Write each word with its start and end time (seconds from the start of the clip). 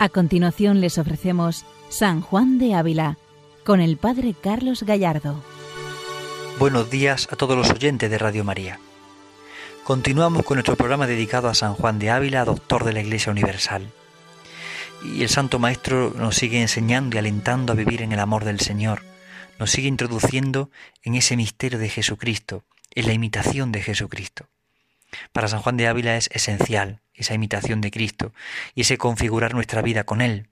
A 0.00 0.08
continuación 0.08 0.80
les 0.80 0.96
ofrecemos 0.96 1.66
San 1.88 2.20
Juan 2.20 2.58
de 2.58 2.74
Ávila 2.74 3.18
con 3.64 3.80
el 3.80 3.96
Padre 3.96 4.32
Carlos 4.40 4.84
Gallardo. 4.84 5.42
Buenos 6.60 6.88
días 6.88 7.26
a 7.32 7.36
todos 7.36 7.56
los 7.56 7.68
oyentes 7.70 8.08
de 8.08 8.16
Radio 8.16 8.44
María. 8.44 8.78
Continuamos 9.82 10.44
con 10.44 10.54
nuestro 10.54 10.76
programa 10.76 11.08
dedicado 11.08 11.48
a 11.48 11.54
San 11.54 11.74
Juan 11.74 11.98
de 11.98 12.10
Ávila, 12.10 12.44
doctor 12.44 12.84
de 12.84 12.92
la 12.92 13.00
Iglesia 13.00 13.32
Universal. 13.32 13.90
Y 15.02 15.22
el 15.22 15.28
Santo 15.28 15.58
Maestro 15.58 16.12
nos 16.16 16.36
sigue 16.36 16.60
enseñando 16.60 17.16
y 17.16 17.18
alentando 17.18 17.72
a 17.72 17.76
vivir 17.76 18.00
en 18.00 18.12
el 18.12 18.20
amor 18.20 18.44
del 18.44 18.60
Señor, 18.60 19.02
nos 19.58 19.72
sigue 19.72 19.88
introduciendo 19.88 20.70
en 21.02 21.16
ese 21.16 21.36
misterio 21.36 21.80
de 21.80 21.88
Jesucristo, 21.88 22.62
en 22.94 23.06
la 23.06 23.14
imitación 23.14 23.72
de 23.72 23.82
Jesucristo. 23.82 24.46
Para 25.32 25.48
San 25.48 25.60
Juan 25.60 25.76
de 25.76 25.88
Ávila 25.88 26.16
es 26.16 26.28
esencial 26.32 27.00
esa 27.14 27.34
imitación 27.34 27.80
de 27.80 27.90
Cristo 27.90 28.32
y 28.74 28.82
ese 28.82 28.98
configurar 28.98 29.54
nuestra 29.54 29.82
vida 29.82 30.04
con 30.04 30.20
Él. 30.20 30.48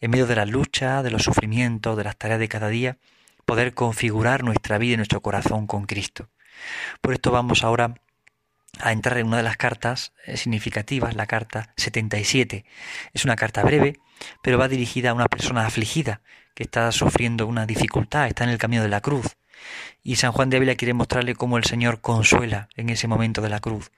En 0.00 0.10
medio 0.10 0.26
de 0.26 0.36
la 0.36 0.46
lucha, 0.46 1.02
de 1.02 1.10
los 1.10 1.22
sufrimientos, 1.22 1.96
de 1.96 2.04
las 2.04 2.16
tareas 2.16 2.40
de 2.40 2.48
cada 2.48 2.68
día, 2.68 2.98
poder 3.44 3.74
configurar 3.74 4.42
nuestra 4.42 4.78
vida 4.78 4.94
y 4.94 4.96
nuestro 4.96 5.20
corazón 5.20 5.66
con 5.66 5.86
Cristo. 5.86 6.28
Por 7.00 7.14
esto 7.14 7.30
vamos 7.30 7.64
ahora 7.64 7.94
a 8.78 8.92
entrar 8.92 9.18
en 9.18 9.26
una 9.26 9.38
de 9.38 9.42
las 9.42 9.56
cartas 9.56 10.12
eh, 10.26 10.36
significativas, 10.36 11.14
la 11.14 11.26
carta 11.26 11.72
77. 11.76 12.64
Es 13.12 13.24
una 13.24 13.36
carta 13.36 13.62
breve, 13.62 13.98
pero 14.42 14.58
va 14.58 14.68
dirigida 14.68 15.10
a 15.10 15.14
una 15.14 15.26
persona 15.26 15.66
afligida 15.66 16.20
que 16.54 16.62
está 16.62 16.92
sufriendo 16.92 17.46
una 17.46 17.66
dificultad, 17.66 18.26
está 18.26 18.44
en 18.44 18.50
el 18.50 18.58
camino 18.58 18.82
de 18.82 18.88
la 18.88 19.00
cruz. 19.00 19.36
Y 20.02 20.16
San 20.16 20.32
Juan 20.32 20.50
de 20.50 20.56
Ávila 20.56 20.74
quiere 20.74 20.94
mostrarle 20.94 21.34
cómo 21.34 21.58
el 21.58 21.64
Señor 21.64 22.00
consuela 22.00 22.68
en 22.76 22.88
ese 22.88 23.08
momento 23.08 23.42
de 23.42 23.50
la 23.50 23.60
cruz 23.60 23.90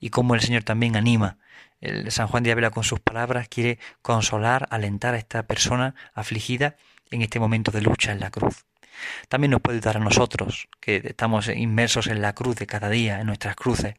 y 0.00 0.10
cómo 0.10 0.34
el 0.34 0.40
Señor 0.40 0.64
también 0.64 0.96
anima. 0.96 1.38
El 1.80 2.10
San 2.10 2.28
Juan 2.28 2.42
de 2.42 2.52
Ávila 2.52 2.70
con 2.70 2.84
sus 2.84 3.00
palabras 3.00 3.48
quiere 3.48 3.78
consolar, 4.02 4.66
alentar 4.70 5.14
a 5.14 5.18
esta 5.18 5.44
persona 5.44 5.94
afligida 6.14 6.76
en 7.10 7.22
este 7.22 7.38
momento 7.38 7.70
de 7.70 7.82
lucha 7.82 8.12
en 8.12 8.20
la 8.20 8.30
cruz. 8.30 8.64
También 9.28 9.50
nos 9.50 9.60
puede 9.60 9.80
dar 9.80 9.96
a 9.96 10.00
nosotros, 10.00 10.68
que 10.80 11.02
estamos 11.04 11.48
inmersos 11.48 12.06
en 12.06 12.22
la 12.22 12.34
cruz 12.34 12.56
de 12.56 12.66
cada 12.66 12.88
día, 12.88 13.20
en 13.20 13.26
nuestras 13.26 13.56
cruces, 13.56 13.94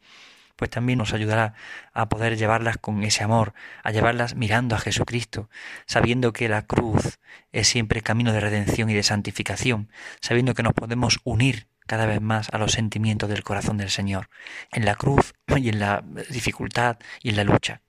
pues 0.56 0.70
también 0.70 0.98
nos 0.98 1.12
ayudará 1.12 1.54
a 1.92 2.08
poder 2.08 2.36
llevarlas 2.36 2.78
con 2.78 3.02
ese 3.04 3.22
amor, 3.22 3.54
a 3.82 3.92
llevarlas 3.92 4.34
mirando 4.34 4.74
a 4.74 4.78
Jesucristo, 4.78 5.48
sabiendo 5.86 6.32
que 6.32 6.48
la 6.48 6.62
cruz 6.62 7.18
es 7.52 7.68
siempre 7.68 8.02
camino 8.02 8.32
de 8.32 8.40
redención 8.40 8.90
y 8.90 8.94
de 8.94 9.02
santificación, 9.02 9.90
sabiendo 10.20 10.54
que 10.54 10.62
nos 10.62 10.74
podemos 10.74 11.20
unir 11.24 11.68
cada 11.86 12.06
vez 12.06 12.20
más 12.20 12.48
a 12.52 12.58
los 12.58 12.72
sentimientos 12.72 13.28
del 13.28 13.44
corazón 13.44 13.76
del 13.76 13.90
Señor, 13.90 14.28
en 14.72 14.84
la 14.84 14.96
cruz 14.96 15.34
y 15.56 15.68
en 15.68 15.78
la 15.78 16.02
dificultad 16.30 16.98
y 17.22 17.30
en 17.30 17.36
la 17.36 17.44
lucha. 17.44 17.82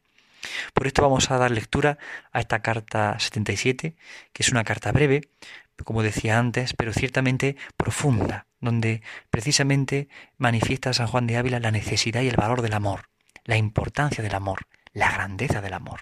Por 0.73 0.87
esto 0.87 1.01
vamos 1.01 1.31
a 1.31 1.37
dar 1.37 1.51
lectura 1.51 1.97
a 2.31 2.39
esta 2.39 2.61
carta 2.61 3.17
77, 3.19 3.95
que 4.33 4.43
es 4.43 4.49
una 4.49 4.63
carta 4.63 4.91
breve, 4.91 5.21
como 5.83 6.03
decía 6.03 6.39
antes, 6.39 6.73
pero 6.73 6.93
ciertamente 6.93 7.55
profunda, 7.75 8.47
donde 8.59 9.01
precisamente 9.29 10.09
manifiesta 10.37 10.93
San 10.93 11.07
Juan 11.07 11.27
de 11.27 11.37
Ávila 11.37 11.59
la 11.59 11.71
necesidad 11.71 12.21
y 12.21 12.27
el 12.27 12.35
valor 12.35 12.61
del 12.61 12.73
amor, 12.73 13.09
la 13.45 13.57
importancia 13.57 14.23
del 14.23 14.35
amor, 14.35 14.67
la 14.93 15.11
grandeza 15.11 15.61
del 15.61 15.73
amor. 15.73 16.01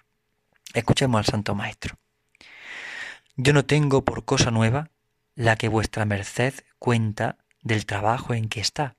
Escuchemos 0.74 1.20
al 1.20 1.26
Santo 1.26 1.56
Maestro. 1.56 1.98
Yo 3.36 3.54
no 3.54 3.66
tengo 3.66 4.06
por 4.06 4.26
cosa 4.26 4.52
nueva 4.52 4.90
la 5.36 5.58
que 5.58 5.68
vuestra 5.68 6.06
merced 6.06 6.54
cuenta 6.80 7.38
del 7.62 7.86
trabajo 7.86 8.34
en 8.34 8.48
que 8.48 8.62
está, 8.62 8.96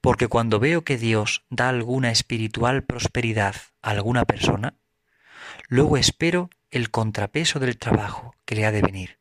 porque 0.00 0.28
cuando 0.28 0.58
veo 0.58 0.84
que 0.84 0.96
Dios 0.96 1.44
da 1.50 1.68
alguna 1.68 2.10
espiritual 2.10 2.84
prosperidad 2.84 3.56
a 3.82 3.90
alguna 3.90 4.24
persona, 4.24 4.74
luego 5.68 5.96
espero 5.96 6.50
el 6.70 6.90
contrapeso 6.90 7.60
del 7.60 7.78
trabajo 7.78 8.34
que 8.44 8.54
le 8.54 8.66
ha 8.66 8.72
de 8.72 8.82
venir 8.82 9.18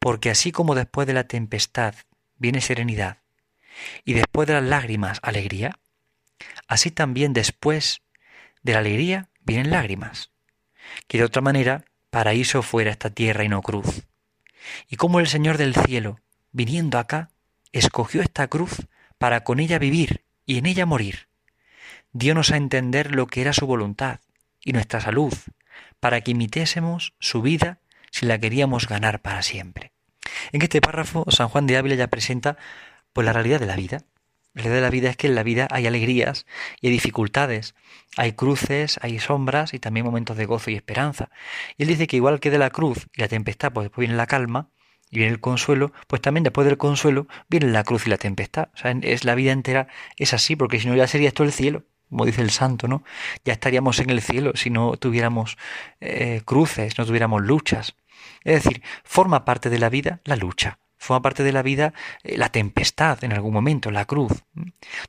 porque 0.00 0.30
así 0.30 0.50
como 0.50 0.74
después 0.74 1.06
de 1.06 1.14
la 1.14 1.24
tempestad 1.24 1.94
viene 2.36 2.60
serenidad, 2.60 3.18
y 4.04 4.14
después 4.14 4.48
de 4.48 4.54
las 4.54 4.64
lágrimas 4.64 5.20
alegría, 5.22 5.78
así 6.66 6.90
también 6.90 7.32
después 7.32 8.02
de 8.62 8.72
la 8.72 8.80
alegría 8.80 9.28
vienen 9.44 9.70
lágrimas, 9.70 10.30
que 11.06 11.18
de 11.18 11.24
otra 11.24 11.42
manera 11.42 11.84
paraíso 12.10 12.62
fuera 12.62 12.90
esta 12.90 13.10
tierra 13.10 13.44
y 13.44 13.48
no 13.48 13.62
cruz. 13.62 14.06
Y 14.88 14.96
como 14.96 15.20
el 15.20 15.28
Señor 15.28 15.58
del 15.58 15.74
cielo, 15.74 16.20
viniendo 16.52 16.98
acá, 16.98 17.30
escogió 17.72 18.22
esta 18.22 18.48
cruz 18.48 18.86
para 19.18 19.44
con 19.44 19.60
ella 19.60 19.78
vivir 19.78 20.24
y 20.46 20.58
en 20.58 20.66
ella 20.66 20.86
morir, 20.86 21.28
diónos 22.12 22.50
a 22.50 22.56
entender 22.56 23.14
lo 23.14 23.26
que 23.26 23.42
era 23.42 23.52
su 23.52 23.66
voluntad 23.66 24.20
y 24.64 24.72
nuestra 24.72 25.00
salud, 25.00 25.32
para 26.00 26.20
que 26.22 26.32
imitésemos 26.32 27.14
su 27.20 27.42
vida 27.42 27.78
si 28.10 28.26
la 28.26 28.38
queríamos 28.38 28.88
ganar 28.88 29.20
para 29.20 29.42
siempre. 29.42 29.89
En 30.52 30.62
este 30.62 30.80
párrafo, 30.80 31.24
San 31.28 31.48
Juan 31.48 31.66
de 31.66 31.76
Ávila 31.76 31.94
ya 31.94 32.08
presenta 32.08 32.56
pues, 33.12 33.24
la 33.24 33.32
realidad 33.32 33.60
de 33.60 33.66
la 33.66 33.76
vida. 33.76 34.04
La 34.52 34.62
realidad 34.62 34.76
de 34.76 34.82
la 34.82 34.90
vida 34.90 35.10
es 35.10 35.16
que 35.16 35.28
en 35.28 35.36
la 35.36 35.42
vida 35.42 35.68
hay 35.70 35.86
alegrías 35.86 36.44
y 36.80 36.88
hay 36.88 36.92
dificultades, 36.92 37.74
hay 38.16 38.32
cruces, 38.32 38.98
hay 39.00 39.20
sombras 39.20 39.74
y 39.74 39.78
también 39.78 40.04
momentos 40.04 40.36
de 40.36 40.46
gozo 40.46 40.70
y 40.70 40.74
esperanza. 40.74 41.30
Y 41.78 41.84
él 41.84 41.88
dice 41.88 42.06
que 42.08 42.16
igual 42.16 42.40
que 42.40 42.50
de 42.50 42.58
la 42.58 42.70
cruz 42.70 43.06
y 43.14 43.20
la 43.20 43.28
tempestad, 43.28 43.72
pues 43.72 43.84
después 43.84 44.08
viene 44.08 44.16
la 44.16 44.26
calma 44.26 44.70
y 45.08 45.18
viene 45.18 45.32
el 45.32 45.40
consuelo, 45.40 45.92
pues 46.08 46.20
también 46.20 46.42
después 46.42 46.66
del 46.66 46.78
consuelo 46.78 47.28
viene 47.48 47.68
la 47.68 47.84
cruz 47.84 48.06
y 48.06 48.10
la 48.10 48.18
tempestad. 48.18 48.70
Es 49.02 49.24
la 49.24 49.36
vida 49.36 49.52
entera, 49.52 49.86
es 50.16 50.34
así, 50.34 50.56
porque 50.56 50.80
si 50.80 50.88
no 50.88 50.96
ya 50.96 51.06
sería 51.06 51.28
esto 51.28 51.44
el 51.44 51.52
cielo 51.52 51.84
como 52.10 52.26
dice 52.26 52.42
el 52.42 52.50
santo, 52.50 52.88
¿no? 52.88 53.04
Ya 53.44 53.52
estaríamos 53.52 54.00
en 54.00 54.10
el 54.10 54.20
cielo 54.20 54.52
si 54.56 54.68
no 54.68 54.96
tuviéramos 54.96 55.56
eh, 56.00 56.42
cruces, 56.44 56.98
no 56.98 57.06
tuviéramos 57.06 57.42
luchas. 57.42 57.94
Es 58.44 58.62
decir, 58.62 58.82
forma 59.04 59.44
parte 59.44 59.70
de 59.70 59.78
la 59.78 59.88
vida 59.88 60.20
la 60.24 60.36
lucha, 60.36 60.78
forma 60.96 61.22
parte 61.22 61.42
de 61.42 61.52
la 61.52 61.62
vida 61.62 61.94
eh, 62.22 62.36
la 62.36 62.50
tempestad 62.50 63.22
en 63.24 63.32
algún 63.32 63.52
momento, 63.52 63.90
la 63.90 64.04
cruz. 64.04 64.32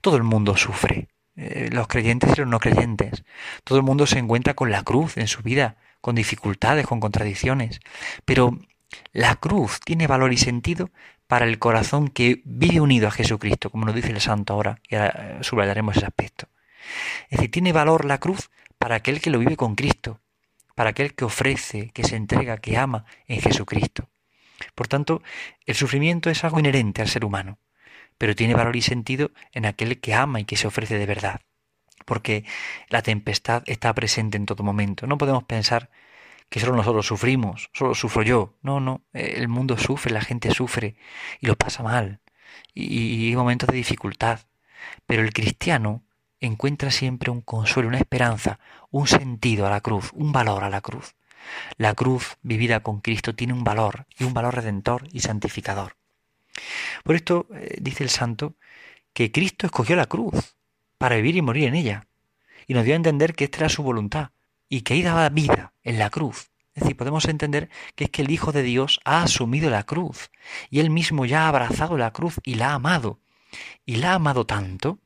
Todo 0.02 0.18
el 0.18 0.24
mundo 0.24 0.58
sufre, 0.58 1.10
eh, 1.36 1.70
los 1.72 1.88
creyentes 1.88 2.32
y 2.34 2.42
los 2.42 2.48
no 2.48 2.60
creyentes. 2.60 3.24
Todo 3.64 3.78
el 3.78 3.84
mundo 3.84 4.08
se 4.08 4.20
encuentra 4.20 4.54
con 4.54 4.72
la 4.72 4.84
cruz 4.84 5.18
en 5.18 5.28
su 5.28 5.42
vida, 5.42 5.78
con 6.02 6.16
dificultades, 6.16 6.88
con 6.88 7.00
contradicciones. 7.00 7.80
Pero 8.26 8.60
la 9.14 9.36
cruz 9.36 9.80
tiene 9.80 10.08
valor 10.08 10.34
y 10.34 10.38
sentido 10.38 10.90
para 11.28 11.46
el 11.46 11.60
corazón 11.60 12.10
que 12.10 12.42
vive 12.44 12.82
unido 12.82 13.08
a 13.08 13.12
Jesucristo, 13.12 13.70
como 13.70 13.86
nos 13.86 13.96
dice 13.96 14.12
el 14.12 14.20
santo 14.20 14.54
ahora, 14.54 14.80
y 14.90 14.96
ahora 14.96 15.38
subrayaremos 15.42 15.96
ese 15.96 16.06
aspecto. 16.06 16.48
Es 17.30 17.38
decir, 17.38 17.52
tiene 17.52 17.72
valor 17.72 18.06
la 18.06 18.18
cruz 18.18 18.50
para 18.78 18.96
aquel 18.96 19.22
que 19.22 19.30
lo 19.30 19.40
vive 19.40 19.56
con 19.56 19.76
Cristo, 19.76 20.20
para 20.82 20.90
aquel 20.90 21.14
que 21.14 21.26
ofrece, 21.26 21.92
que 21.92 22.04
se 22.04 22.16
entrega, 22.16 22.58
que 22.58 22.76
ama 22.76 23.06
en 23.28 23.40
Jesucristo. 23.40 24.10
Por 24.74 24.88
tanto, 24.88 25.22
el 25.68 25.76
sufrimiento 25.76 26.32
es 26.32 26.44
algo 26.44 26.60
inherente 26.60 27.04
al 27.04 27.08
ser 27.08 27.24
humano, 27.24 27.60
pero 28.18 28.36
tiene 28.36 28.56
valor 28.56 28.76
y 28.76 28.82
sentido 28.82 29.30
en 29.52 29.68
aquel 29.68 30.02
que 30.02 30.16
ama 30.16 30.40
y 30.40 30.46
que 30.46 30.58
se 30.58 30.66
ofrece 30.66 30.98
de 30.98 31.06
verdad, 31.06 31.42
porque 32.04 32.46
la 32.90 33.04
tempestad 33.04 33.62
está 33.68 33.94
presente 33.94 34.38
en 34.38 34.48
todo 34.48 34.64
momento. 34.64 35.06
No 35.06 35.20
podemos 35.20 35.44
pensar 35.44 35.92
que 36.50 36.60
solo 36.60 36.76
nosotros 36.76 37.06
sufrimos, 37.06 37.70
solo 37.74 37.94
sufro 37.94 38.24
yo. 38.24 38.58
No, 38.64 38.80
no, 38.80 39.06
el 39.14 39.50
mundo 39.50 39.78
sufre, 39.78 40.12
la 40.12 40.22
gente 40.22 40.50
sufre 40.50 40.96
y 41.42 41.46
lo 41.46 41.56
pasa 41.60 41.84
mal, 41.84 42.22
y, 42.74 43.28
hay 43.30 43.36
momentos 43.36 43.70
de 43.70 43.78
dificultad. 43.78 44.40
Pero 45.06 45.22
el 45.22 45.32
cristiano 45.32 46.04
encuentra 46.42 46.92
siempre 46.92 47.32
un 47.32 47.42
consuelo, 47.42 47.88
una 47.88 48.00
esperanza, 48.00 48.60
un 48.90 49.08
sentido 49.08 49.66
a 49.66 49.70
la 49.70 49.82
cruz, 49.82 50.12
un 50.14 50.32
valor 50.32 50.64
a 50.64 50.70
la 50.70 50.82
cruz. 50.82 51.16
La 51.78 51.94
cruz 51.94 52.38
vivida 52.42 52.82
con 52.82 53.00
Cristo 53.02 53.36
tiene 53.36 53.54
un 53.54 53.64
valor 53.64 54.06
y 54.18 54.26
un 54.26 54.34
valor 54.34 54.56
redentor 54.56 55.08
y 55.12 55.22
santificador. 55.22 55.96
Por 57.04 57.16
esto 57.16 57.48
eh, 57.54 57.78
dice 57.80 58.04
el 58.04 58.10
santo 58.10 58.56
que 59.14 59.32
Cristo 59.32 59.66
escogió 59.66 59.96
la 59.96 60.08
cruz 60.08 60.56
para 60.98 61.16
vivir 61.16 61.36
y 61.36 61.42
morir 61.42 61.66
en 61.66 61.76
ella 61.76 62.08
y 62.68 62.74
nos 62.74 62.86
dio 62.86 62.94
a 62.94 62.98
entender 62.98 63.34
que 63.34 63.46
esta 63.46 63.60
era 63.60 63.70
su 63.70 63.84
voluntad 63.84 64.32
y 64.70 64.82
que 64.82 64.94
ahí 64.94 65.02
daba 65.02 65.30
vida 65.30 65.74
en 65.84 66.00
la 66.00 66.10
cruz. 66.10 66.50
Es 66.74 66.84
decir, 66.84 66.96
podemos 66.96 67.26
entender 67.26 67.70
que 67.96 68.06
es 68.06 68.10
que 68.10 68.22
el 68.22 68.32
Hijo 68.32 68.52
de 68.52 68.64
Dios 68.64 69.02
ha 69.04 69.24
asumido 69.24 69.70
la 69.70 69.84
cruz 69.84 70.32
y 70.70 70.80
él 70.80 70.90
mismo 70.90 71.26
ya 71.26 71.44
ha 71.44 71.50
abrazado 71.50 71.98
la 71.98 72.12
cruz 72.12 72.40
y 72.44 72.56
la 72.56 72.72
ha 72.72 72.74
amado. 72.76 73.20
Y 73.86 73.98
la 73.98 74.12
ha 74.12 74.16
amado 74.16 74.46
tanto 74.46 75.00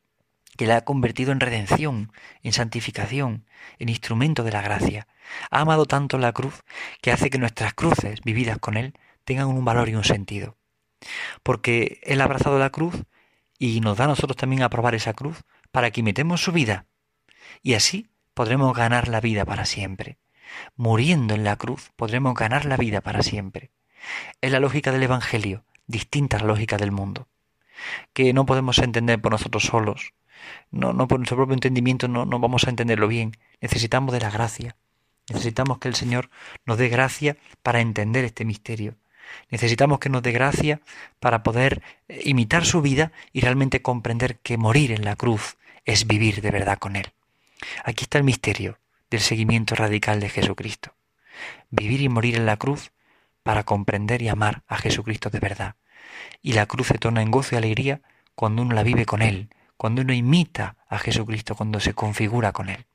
que 0.57 0.68
la 0.68 0.78
ha 0.78 0.86
convertido 0.86 1.31
en 1.31 1.40
redención, 1.40 2.12
en 2.44 2.54
santificación, 2.54 3.46
en 3.80 3.90
instrumento 3.90 4.44
de 4.44 4.52
la 4.52 4.62
gracia. 4.62 5.07
Ha 5.52 5.62
amado 5.62 5.86
tanto 5.86 6.18
la 6.18 6.34
cruz 6.34 6.63
que 7.02 7.12
hace 7.12 7.30
que 7.30 7.38
nuestras 7.38 7.74
cruces, 7.74 8.22
vividas 8.22 8.57
con 8.60 8.78
Él, 8.78 8.94
tengan 9.24 9.48
un 9.48 9.66
valor 9.66 9.90
y 9.90 9.96
un 9.96 10.04
sentido. 10.04 10.57
Porque 11.44 12.00
Él 12.04 12.22
ha 12.22 12.25
abrazado 12.25 12.60
la 12.60 12.69
cruz 12.69 13.04
y 13.57 13.81
nos 13.81 13.98
da 13.98 14.06
a 14.06 14.07
nosotros 14.07 14.38
también 14.38 14.63
a 14.63 14.69
probar 14.69 14.96
esa 14.96 15.13
cruz 15.13 15.44
para 15.72 15.92
que 15.92 16.02
imitemos 16.02 16.44
su 16.44 16.52
vida. 16.52 16.86
Y 17.62 17.74
así 17.74 18.10
podremos 18.34 18.75
ganar 18.75 19.08
la 19.08 19.22
vida 19.22 19.46
para 19.46 19.66
siempre. 19.66 20.18
Muriendo 20.75 21.34
en 21.34 21.44
la 21.44 21.56
cruz 21.56 21.92
podremos 21.96 22.34
ganar 22.34 22.66
la 22.66 22.78
vida 22.78 23.01
para 23.01 23.24
siempre. 23.24 23.72
Es 24.42 24.51
la 24.51 24.60
lógica 24.60 24.92
del 24.92 25.04
Evangelio, 25.04 25.66
distinta 25.88 26.38
a 26.38 26.42
la 26.42 26.48
lógica 26.48 26.78
del 26.78 26.92
mundo, 26.92 27.28
que 28.13 28.34
no 28.34 28.46
podemos 28.46 28.78
entender 28.80 29.19
por 29.19 29.31
nosotros 29.31 29.63
solos, 29.63 30.13
no, 30.72 30.94
no 30.94 31.08
por 31.08 31.20
nuestro 31.20 31.38
propio 31.38 31.54
entendimiento 31.54 32.08
no, 32.08 32.26
no 32.26 32.40
vamos 32.40 32.66
a 32.66 32.70
entenderlo 32.70 33.08
bien. 33.08 33.38
Necesitamos 33.62 34.14
de 34.14 34.20
la 34.20 34.30
gracia. 34.30 34.76
Necesitamos 35.30 35.80
que 35.80 35.88
el 35.88 35.96
Señor 35.96 36.30
nos 36.66 36.78
dé 36.78 36.90
gracia 36.90 37.38
para 37.64 37.82
entender 37.82 38.26
este 38.26 38.46
misterio. 38.46 38.96
Necesitamos 39.50 40.00
que 40.00 40.10
nos 40.10 40.22
dé 40.22 40.32
gracia 40.32 40.82
para 41.20 41.44
poder 41.44 41.82
eh, 42.08 42.22
imitar 42.26 42.66
su 42.66 42.82
vida 42.82 43.12
y 43.34 43.42
realmente 43.42 43.82
comprender 43.82 44.38
que 44.38 44.58
morir 44.58 44.92
en 44.92 45.04
la 45.04 45.16
cruz 45.16 45.58
es 45.86 46.08
vivir 46.08 46.42
de 46.42 46.52
verdad 46.52 46.78
con 46.78 46.96
Él. 46.96 47.12
Aquí 47.84 48.04
está 48.04 48.18
el 48.18 48.24
misterio 48.24 48.78
del 49.10 49.22
seguimiento 49.22 49.76
radical 49.76 50.20
de 50.20 50.30
Jesucristo. 50.30 50.94
Vivir 51.70 52.02
y 52.02 52.10
morir 52.10 52.36
en 52.36 52.46
la 52.46 52.58
cruz 52.58 52.92
para 53.44 53.64
comprender 53.64 54.22
y 54.22 54.30
amar 54.30 54.64
a 54.68 54.78
Jesucristo 54.78 55.30
de 55.30 55.40
verdad. 55.40 55.76
Y 56.42 56.54
la 56.54 56.66
cruz 56.66 56.88
se 56.88 56.98
torna 56.98 57.22
en 57.22 57.32
gozo 57.32 57.56
y 57.56 57.58
alegría 57.58 58.02
cuando 58.36 58.62
uno 58.62 58.74
la 58.76 58.84
vive 58.84 59.06
con 59.06 59.22
Él, 59.22 59.50
cuando 59.77 60.01
uno 60.01 60.13
imita 60.13 60.77
a 60.88 60.98
Jesucristo, 60.98 61.56
cuando 61.56 61.80
se 61.80 61.94
configura 61.94 62.51
con 62.51 62.69
Él. 62.69 62.86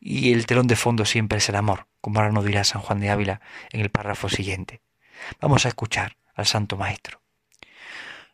Y 0.00 0.32
el 0.32 0.46
telón 0.46 0.66
de 0.66 0.76
fondo 0.76 1.04
siempre 1.04 1.38
es 1.38 1.48
el 1.48 1.56
amor, 1.56 1.86
como 2.00 2.20
ahora 2.20 2.32
nos 2.32 2.44
dirá 2.44 2.64
San 2.64 2.82
Juan 2.82 3.00
de 3.00 3.10
Ávila 3.10 3.40
en 3.70 3.80
el 3.80 3.90
párrafo 3.90 4.28
siguiente. 4.28 4.80
Vamos 5.40 5.64
a 5.64 5.68
escuchar 5.68 6.16
al 6.34 6.46
Santo 6.46 6.76
Maestro. 6.76 7.20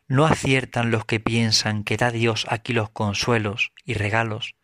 No 0.07 0.25
aciertan 0.25 0.91
los 0.91 1.05
que 1.05 1.19
piensan 1.19 1.83
que 1.83 1.97
da 1.97 2.11
Dios 2.11 2.45
aquí 2.49 2.73
los 2.73 2.89
consuelos 2.89 3.71
y 3.85 3.93
regalos 3.93 4.55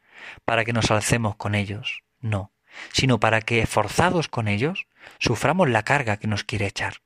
para 0.43 0.65
que 0.65 0.73
nos 0.73 0.91
alcemos 0.91 1.37
con 1.37 1.55
ellos, 1.55 2.03
no, 2.19 2.51
sino 2.91 3.19
para 3.19 3.41
que, 3.41 3.61
esforzados 3.61 4.27
con 4.27 4.47
ellos, 4.47 4.87
suframos 5.17 5.69
la 5.69 5.83
carga 5.83 6.17
que 6.17 6.27
nos 6.27 6.43
quiere 6.43 6.67
echar. 6.67 7.01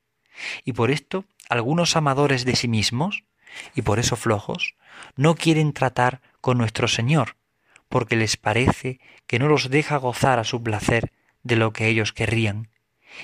Y 0.64 0.72
por 0.72 0.90
esto, 0.90 1.24
algunos 1.48 1.96
amadores 1.96 2.44
de 2.44 2.56
sí 2.56 2.66
mismos, 2.66 3.24
y 3.74 3.82
por 3.82 3.98
eso 3.98 4.16
flojos, 4.16 4.74
no 5.16 5.34
quieren 5.34 5.72
tratar 5.72 6.20
con 6.40 6.58
nuestro 6.58 6.88
Señor, 6.88 7.36
porque 7.88 8.16
les 8.16 8.36
parece 8.36 9.00
que 9.26 9.38
no 9.38 9.48
los 9.48 9.70
deja 9.70 9.96
gozar 9.96 10.38
a 10.38 10.44
su 10.44 10.62
placer 10.62 11.12
de 11.42 11.56
lo 11.56 11.72
que 11.72 11.88
ellos 11.88 12.12
querrían, 12.12 12.68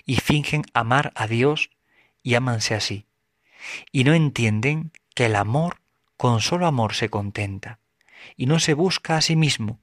y 0.04 0.16
fingen 0.16 0.62
amar 0.74 1.12
a 1.14 1.26
Dios 1.26 1.70
y 2.22 2.34
ámanse 2.34 2.74
así. 2.74 3.06
Y 3.92 4.04
no 4.04 4.14
entienden 4.14 4.92
que 5.14 5.26
el 5.26 5.36
amor 5.36 5.80
con 6.16 6.40
solo 6.40 6.66
amor 6.66 6.94
se 6.94 7.08
contenta, 7.08 7.78
y 8.36 8.46
no 8.46 8.58
se 8.58 8.74
busca 8.74 9.16
a 9.16 9.22
sí 9.22 9.36
mismo, 9.36 9.80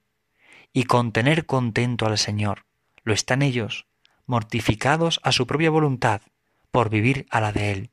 y 0.72 0.84
con 0.84 1.12
tener 1.12 1.46
contento 1.46 2.06
al 2.06 2.18
Señor, 2.18 2.66
lo 3.04 3.14
están 3.14 3.42
ellos, 3.42 3.88
mortificados 4.26 5.20
a 5.24 5.32
su 5.32 5.48
propia 5.48 5.70
voluntad, 5.70 6.22
por 6.72 6.90
vivir 6.90 7.26
a 7.32 7.42
la 7.42 7.52
de 7.52 7.72
Él. 7.72 7.92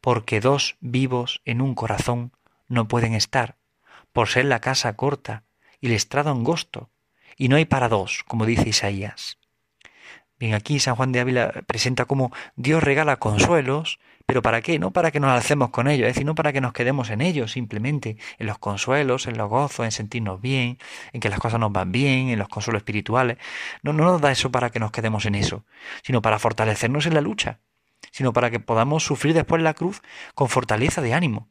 Porque 0.00 0.40
dos 0.40 0.76
vivos 0.80 1.40
en 1.44 1.60
un 1.60 1.74
corazón 1.74 2.32
no 2.68 2.88
pueden 2.88 3.14
estar, 3.14 3.56
por 4.12 4.28
ser 4.28 4.46
la 4.46 4.60
casa 4.60 4.94
corta 4.96 5.44
y 5.80 5.86
el 5.86 5.92
estrado 5.92 6.30
angosto, 6.30 6.90
y 7.36 7.48
no 7.48 7.56
hay 7.56 7.64
para 7.64 7.88
dos, 7.88 8.24
como 8.26 8.46
dice 8.46 8.68
Isaías. 8.68 9.38
Bien, 10.38 10.54
aquí 10.54 10.80
San 10.80 10.96
Juan 10.96 11.12
de 11.12 11.20
Ávila 11.20 11.52
presenta 11.66 12.04
cómo 12.04 12.32
Dios 12.56 12.82
regala 12.82 13.16
consuelos, 13.16 14.00
pero 14.26 14.42
¿para 14.42 14.60
qué? 14.60 14.78
No 14.78 14.90
para 14.90 15.10
que 15.10 15.20
nos 15.20 15.30
alcemos 15.30 15.70
con 15.70 15.86
ellos, 15.86 16.08
es 16.08 16.14
decir, 16.14 16.26
no 16.26 16.34
para 16.34 16.52
que 16.52 16.60
nos 16.60 16.72
quedemos 16.72 17.10
en 17.10 17.20
ellos 17.20 17.52
simplemente, 17.52 18.16
en 18.38 18.46
los 18.46 18.58
consuelos, 18.58 19.26
en 19.26 19.38
los 19.38 19.48
gozos, 19.48 19.84
en 19.84 19.92
sentirnos 19.92 20.40
bien, 20.40 20.78
en 21.12 21.20
que 21.20 21.28
las 21.28 21.38
cosas 21.38 21.60
nos 21.60 21.70
van 21.70 21.92
bien, 21.92 22.28
en 22.28 22.38
los 22.38 22.48
consuelos 22.48 22.80
espirituales. 22.80 23.38
No, 23.82 23.92
no 23.92 24.04
nos 24.04 24.20
da 24.20 24.32
eso 24.32 24.50
para 24.50 24.70
que 24.70 24.80
nos 24.80 24.90
quedemos 24.90 25.26
en 25.26 25.36
eso, 25.36 25.64
sino 26.02 26.22
para 26.22 26.38
fortalecernos 26.38 27.06
en 27.06 27.14
la 27.14 27.20
lucha, 27.20 27.60
sino 28.12 28.32
para 28.32 28.50
que 28.50 28.60
podamos 28.60 29.04
sufrir 29.04 29.34
después 29.34 29.60
la 29.62 29.74
cruz 29.74 30.00
con 30.34 30.48
fortaleza 30.48 31.02
de 31.02 31.14
ánimo. 31.14 31.48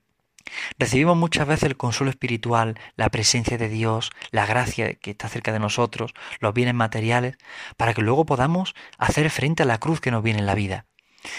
Recibimos 0.80 1.18
muchas 1.18 1.48
veces 1.48 1.64
el 1.64 1.78
consuelo 1.78 2.10
espiritual, 2.10 2.80
la 2.96 3.10
presencia 3.10 3.58
de 3.58 3.70
Dios, 3.70 4.12
la 4.32 4.46
gracia 4.46 4.94
que 4.96 5.12
está 5.12 5.28
cerca 5.28 5.52
de 5.52 5.60
nosotros, 5.60 6.14
los 6.40 6.54
bienes 6.54 6.74
materiales, 6.74 7.38
para 7.78 7.94
que 7.94 8.02
luego 8.02 8.26
podamos 8.26 8.74
hacer 8.98 9.30
frente 9.30 9.64
a 9.64 9.66
la 9.66 9.80
cruz 9.80 10.02
que 10.02 10.12
nos 10.12 10.24
viene 10.24 10.40
en 10.40 10.46
la 10.46 10.56
vida. 10.56 10.86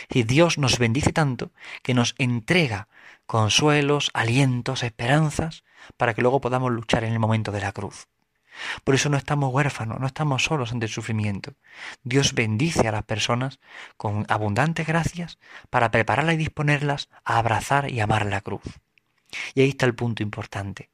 Y 0.08 0.22
Dios 0.22 0.58
nos 0.58 0.78
bendice 0.78 1.12
tanto 1.12 1.50
que 1.82 1.94
nos 1.94 2.14
entrega 2.18 2.88
consuelos, 3.26 4.10
alientos, 4.14 4.82
esperanzas, 4.82 5.64
para 5.96 6.14
que 6.14 6.22
luego 6.22 6.40
podamos 6.40 6.70
luchar 6.70 7.04
en 7.04 7.12
el 7.12 7.18
momento 7.18 7.50
de 7.50 7.60
la 7.60 7.72
cruz. 7.72 8.06
Por 8.84 8.94
eso 8.94 9.08
no 9.08 9.16
estamos 9.16 9.52
huérfanos, 9.52 9.98
no 10.00 10.06
estamos 10.06 10.44
solos 10.44 10.72
ante 10.72 10.86
el 10.86 10.92
sufrimiento. 10.92 11.54
Dios 12.02 12.34
bendice 12.34 12.88
a 12.88 12.92
las 12.92 13.04
personas 13.04 13.60
con 13.96 14.26
abundantes 14.28 14.86
gracias 14.86 15.38
para 15.70 15.90
prepararlas 15.90 16.34
y 16.34 16.38
disponerlas 16.38 17.08
a 17.24 17.38
abrazar 17.38 17.90
y 17.90 18.00
amar 18.00 18.26
la 18.26 18.40
cruz. 18.40 18.62
Y 19.54 19.62
ahí 19.62 19.70
está 19.70 19.86
el 19.86 19.94
punto 19.94 20.22
importante. 20.22 20.90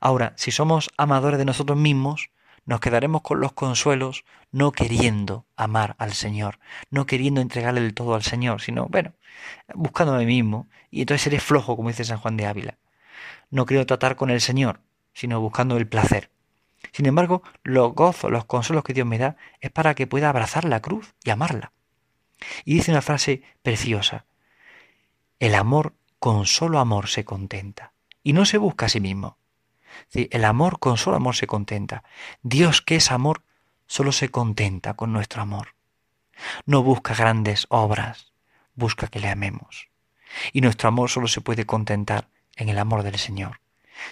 Ahora, 0.00 0.34
si 0.36 0.50
somos 0.50 0.90
amadores 0.96 1.38
de 1.38 1.44
nosotros 1.44 1.78
mismos, 1.78 2.30
nos 2.66 2.80
quedaremos 2.80 3.22
con 3.22 3.40
los 3.40 3.52
consuelos 3.52 4.24
no 4.50 4.72
queriendo 4.72 5.46
amar 5.56 5.96
al 5.98 6.12
Señor, 6.12 6.58
no 6.90 7.06
queriendo 7.06 7.40
entregarle 7.40 7.80
el 7.80 7.94
todo 7.94 8.14
al 8.14 8.22
Señor, 8.22 8.62
sino, 8.62 8.86
bueno, 8.86 9.12
buscando 9.74 10.14
a 10.14 10.18
mí 10.18 10.26
mismo, 10.26 10.68
y 10.90 11.02
entonces 11.02 11.22
seré 11.22 11.40
flojo, 11.40 11.76
como 11.76 11.88
dice 11.88 12.04
San 12.04 12.18
Juan 12.18 12.36
de 12.36 12.46
Ávila. 12.46 12.78
No 13.50 13.66
quiero 13.66 13.84
tratar 13.86 14.16
con 14.16 14.30
el 14.30 14.40
Señor, 14.40 14.80
sino 15.12 15.40
buscando 15.40 15.76
el 15.76 15.86
placer. 15.86 16.30
Sin 16.92 17.06
embargo, 17.06 17.42
los 17.62 17.94
gozos, 17.94 18.30
los 18.30 18.44
consuelos 18.44 18.84
que 18.84 18.94
Dios 18.94 19.06
me 19.06 19.18
da 19.18 19.36
es 19.60 19.70
para 19.70 19.94
que 19.94 20.06
pueda 20.06 20.28
abrazar 20.28 20.64
la 20.64 20.80
cruz 20.80 21.14
y 21.24 21.30
amarla. 21.30 21.72
Y 22.64 22.74
dice 22.74 22.90
una 22.90 23.02
frase 23.02 23.42
preciosa, 23.62 24.26
el 25.38 25.54
amor 25.54 25.94
con 26.18 26.46
solo 26.46 26.78
amor 26.78 27.08
se 27.08 27.24
contenta 27.24 27.92
y 28.22 28.32
no 28.32 28.44
se 28.44 28.58
busca 28.58 28.86
a 28.86 28.88
sí 28.88 29.00
mismo. 29.00 29.38
El 30.12 30.44
amor 30.44 30.78
con 30.78 30.96
solo 30.96 31.16
amor 31.16 31.36
se 31.36 31.46
contenta. 31.46 32.02
Dios 32.42 32.82
que 32.82 32.96
es 32.96 33.10
amor 33.10 33.42
solo 33.86 34.12
se 34.12 34.30
contenta 34.30 34.94
con 34.94 35.12
nuestro 35.12 35.42
amor. 35.42 35.74
No 36.66 36.82
busca 36.82 37.14
grandes 37.14 37.66
obras, 37.68 38.32
busca 38.74 39.06
que 39.06 39.20
le 39.20 39.28
amemos. 39.28 39.88
Y 40.52 40.60
nuestro 40.62 40.88
amor 40.88 41.10
solo 41.10 41.28
se 41.28 41.40
puede 41.40 41.64
contentar 41.64 42.28
en 42.56 42.68
el 42.68 42.78
amor 42.78 43.02
del 43.02 43.18
Señor. 43.18 43.60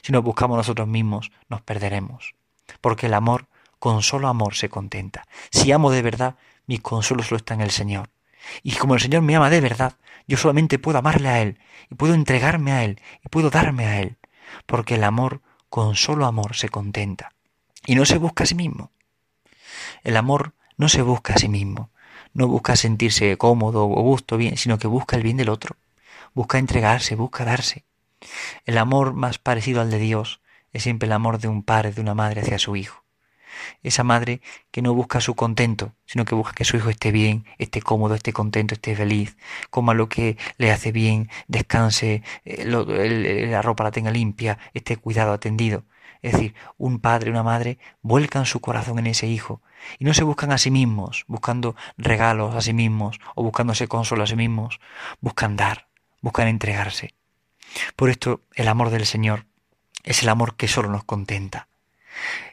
Si 0.02 0.12
nos 0.12 0.22
buscamos 0.22 0.56
nosotros 0.56 0.86
mismos, 0.86 1.32
nos 1.48 1.62
perderemos. 1.62 2.34
Porque 2.80 3.06
el 3.06 3.14
amor 3.14 3.46
con 3.78 4.02
solo 4.02 4.28
amor 4.28 4.54
se 4.54 4.68
contenta. 4.68 5.26
Si 5.50 5.72
amo 5.72 5.90
de 5.90 6.02
verdad, 6.02 6.36
mi 6.66 6.78
consuelo 6.78 7.22
solo 7.22 7.38
está 7.38 7.54
en 7.54 7.60
el 7.60 7.70
Señor. 7.70 8.10
Y 8.62 8.72
como 8.72 8.94
el 8.94 9.00
Señor 9.00 9.22
me 9.22 9.36
ama 9.36 9.50
de 9.50 9.60
verdad, 9.60 9.94
yo 10.26 10.36
solamente 10.36 10.78
puedo 10.78 10.98
amarle 10.98 11.28
a 11.28 11.40
Él, 11.40 11.58
y 11.90 11.94
puedo 11.94 12.14
entregarme 12.14 12.72
a 12.72 12.84
Él, 12.84 13.00
y 13.24 13.28
puedo 13.28 13.50
darme 13.50 13.86
a 13.86 14.00
Él, 14.00 14.16
porque 14.66 14.96
el 14.96 15.04
amor 15.04 15.40
con 15.68 15.96
solo 15.96 16.26
amor 16.26 16.56
se 16.56 16.68
contenta, 16.68 17.32
y 17.86 17.94
no 17.94 18.04
se 18.04 18.18
busca 18.18 18.44
a 18.44 18.46
sí 18.46 18.54
mismo. 18.54 18.90
El 20.04 20.16
amor 20.16 20.54
no 20.76 20.88
se 20.88 21.02
busca 21.02 21.34
a 21.34 21.38
sí 21.38 21.48
mismo, 21.48 21.90
no 22.34 22.48
busca 22.48 22.76
sentirse 22.76 23.36
cómodo 23.36 23.84
o 23.84 24.02
gusto 24.02 24.36
bien, 24.36 24.56
sino 24.56 24.78
que 24.78 24.86
busca 24.86 25.16
el 25.16 25.22
bien 25.22 25.36
del 25.36 25.48
otro, 25.48 25.76
busca 26.34 26.58
entregarse, 26.58 27.14
busca 27.14 27.44
darse. 27.44 27.84
El 28.64 28.78
amor 28.78 29.12
más 29.12 29.38
parecido 29.38 29.80
al 29.80 29.90
de 29.90 29.98
Dios 29.98 30.40
es 30.72 30.82
siempre 30.82 31.06
el 31.06 31.12
amor 31.12 31.38
de 31.38 31.48
un 31.48 31.62
padre, 31.62 31.92
de 31.92 32.00
una 32.00 32.14
madre 32.14 32.40
hacia 32.42 32.58
su 32.58 32.76
hijo 32.76 33.02
esa 33.82 34.04
madre 34.04 34.40
que 34.70 34.82
no 34.82 34.94
busca 34.94 35.20
su 35.20 35.34
contento, 35.34 35.94
sino 36.06 36.24
que 36.24 36.34
busca 36.34 36.52
que 36.54 36.64
su 36.64 36.76
hijo 36.76 36.90
esté 36.90 37.12
bien, 37.12 37.44
esté 37.58 37.82
cómodo, 37.82 38.14
esté 38.14 38.32
contento, 38.32 38.74
esté 38.74 38.94
feliz, 38.96 39.36
coma 39.70 39.94
lo 39.94 40.08
que 40.08 40.36
le 40.58 40.70
hace 40.70 40.92
bien, 40.92 41.30
descanse, 41.48 42.22
eh, 42.44 42.64
la 42.66 43.62
ropa 43.62 43.84
la 43.84 43.90
tenga 43.90 44.10
limpia, 44.10 44.58
esté 44.74 44.96
cuidado, 44.96 45.32
atendido. 45.32 45.84
Es 46.22 46.32
decir, 46.32 46.54
un 46.78 47.00
padre, 47.00 47.30
una 47.30 47.42
madre 47.42 47.78
vuelcan 48.00 48.46
su 48.46 48.60
corazón 48.60 49.00
en 49.00 49.08
ese 49.08 49.26
hijo 49.26 49.60
y 49.98 50.04
no 50.04 50.14
se 50.14 50.22
buscan 50.22 50.52
a 50.52 50.58
sí 50.58 50.70
mismos, 50.70 51.24
buscando 51.26 51.74
regalos 51.96 52.54
a 52.54 52.60
sí 52.60 52.72
mismos 52.72 53.18
o 53.34 53.42
buscándose 53.42 53.88
consuelo 53.88 54.22
a 54.22 54.28
sí 54.28 54.36
mismos, 54.36 54.78
buscan 55.20 55.56
dar, 55.56 55.88
buscan 56.20 56.46
entregarse. 56.46 57.14
Por 57.96 58.08
esto 58.08 58.42
el 58.54 58.68
amor 58.68 58.90
del 58.90 59.04
Señor 59.06 59.46
es 60.02 60.22
el 60.22 60.28
amor 60.28 60.56
que 60.56 60.68
solo 60.68 60.88
nos 60.88 61.04
contenta. 61.04 61.68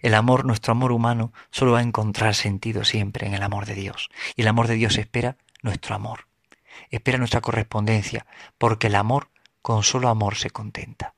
El 0.02 0.14
amor, 0.14 0.46
nuestro 0.46 0.72
amor 0.72 0.92
humano, 0.92 1.34
solo 1.52 1.74
va 1.74 1.80
a 1.80 1.84
encontrar 1.84 2.36
sentido 2.36 2.86
siempre 2.86 3.28
en 3.28 3.34
el 3.34 3.44
amor 3.44 3.66
de 3.66 3.76
Dios. 3.76 4.10
Y 4.36 4.42
el 4.42 4.48
amor 4.48 4.68
de 4.68 4.76
Dios 4.76 4.98
espera 4.98 5.38
nuestro 5.62 5.96
amor, 5.96 6.28
espera 6.90 7.18
nuestra 7.18 7.42
correspondencia, 7.42 8.26
porque 8.58 8.88
el 8.88 8.96
amor 8.96 9.30
con 9.62 9.84
solo 9.84 10.10
amor 10.10 10.36
se 10.36 10.50
contenta. 10.50 11.16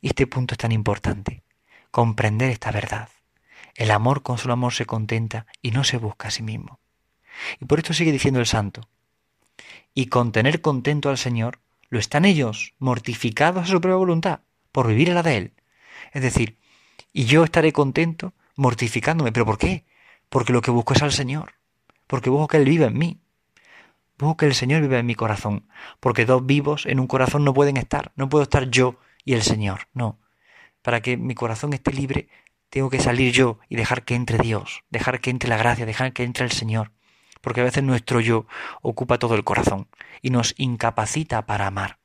Y 0.00 0.08
este 0.08 0.26
punto 0.26 0.54
es 0.54 0.58
tan 0.58 0.72
importante, 0.72 1.42
comprender 1.90 2.50
esta 2.50 2.70
verdad. 2.70 3.08
El 3.74 3.90
amor 3.90 4.22
con 4.22 4.38
solo 4.38 4.54
amor 4.54 4.74
se 4.74 4.86
contenta 4.86 5.46
y 5.62 5.72
no 5.72 5.84
se 5.84 5.98
busca 5.98 6.28
a 6.28 6.30
sí 6.30 6.42
mismo. 6.42 6.78
Y 7.60 7.64
por 7.64 7.78
esto 7.78 7.94
sigue 7.94 8.12
diciendo 8.12 8.40
el 8.40 8.46
santo, 8.46 8.88
y 9.94 10.06
con 10.06 10.32
tener 10.32 10.60
contento 10.60 11.10
al 11.10 11.18
Señor, 11.18 11.60
lo 11.88 11.98
están 11.98 12.24
ellos, 12.24 12.74
mortificados 12.78 13.64
a 13.64 13.66
su 13.66 13.80
propia 13.80 13.96
voluntad, 13.96 14.40
por 14.78 14.86
vivir 14.86 15.08
la 15.08 15.24
de 15.24 15.36
Él. 15.36 15.52
Es 16.12 16.22
decir, 16.22 16.56
y 17.12 17.24
yo 17.24 17.42
estaré 17.42 17.72
contento 17.72 18.32
mortificándome. 18.54 19.32
¿Pero 19.32 19.44
por 19.44 19.58
qué? 19.58 19.84
Porque 20.28 20.52
lo 20.52 20.60
que 20.60 20.70
busco 20.70 20.94
es 20.94 21.02
al 21.02 21.10
Señor. 21.10 21.54
Porque 22.06 22.30
busco 22.30 22.46
que 22.46 22.58
Él 22.58 22.64
viva 22.64 22.86
en 22.86 22.96
mí. 22.96 23.20
Busco 24.18 24.36
que 24.36 24.46
el 24.46 24.54
Señor 24.54 24.82
viva 24.82 25.00
en 25.00 25.06
mi 25.06 25.16
corazón. 25.16 25.66
Porque 25.98 26.26
dos 26.26 26.46
vivos 26.46 26.86
en 26.86 27.00
un 27.00 27.08
corazón 27.08 27.42
no 27.42 27.52
pueden 27.52 27.76
estar. 27.76 28.12
No 28.14 28.28
puedo 28.28 28.44
estar 28.44 28.70
yo 28.70 29.00
y 29.24 29.34
el 29.34 29.42
Señor. 29.42 29.88
No. 29.94 30.20
Para 30.82 31.02
que 31.02 31.16
mi 31.16 31.34
corazón 31.34 31.72
esté 31.72 31.92
libre, 31.92 32.28
tengo 32.70 32.88
que 32.88 33.00
salir 33.00 33.32
yo 33.32 33.58
y 33.68 33.74
dejar 33.74 34.04
que 34.04 34.14
entre 34.14 34.38
Dios, 34.38 34.84
dejar 34.90 35.20
que 35.20 35.30
entre 35.30 35.50
la 35.50 35.56
gracia, 35.56 35.86
dejar 35.86 36.12
que 36.12 36.22
entre 36.22 36.44
el 36.44 36.52
Señor, 36.52 36.92
porque 37.40 37.62
a 37.62 37.64
veces 37.64 37.82
nuestro 37.82 38.20
yo 38.20 38.46
ocupa 38.80 39.18
todo 39.18 39.34
el 39.34 39.42
corazón 39.42 39.88
y 40.22 40.30
nos 40.30 40.54
incapacita 40.56 41.46
para 41.46 41.66
amar. 41.66 41.98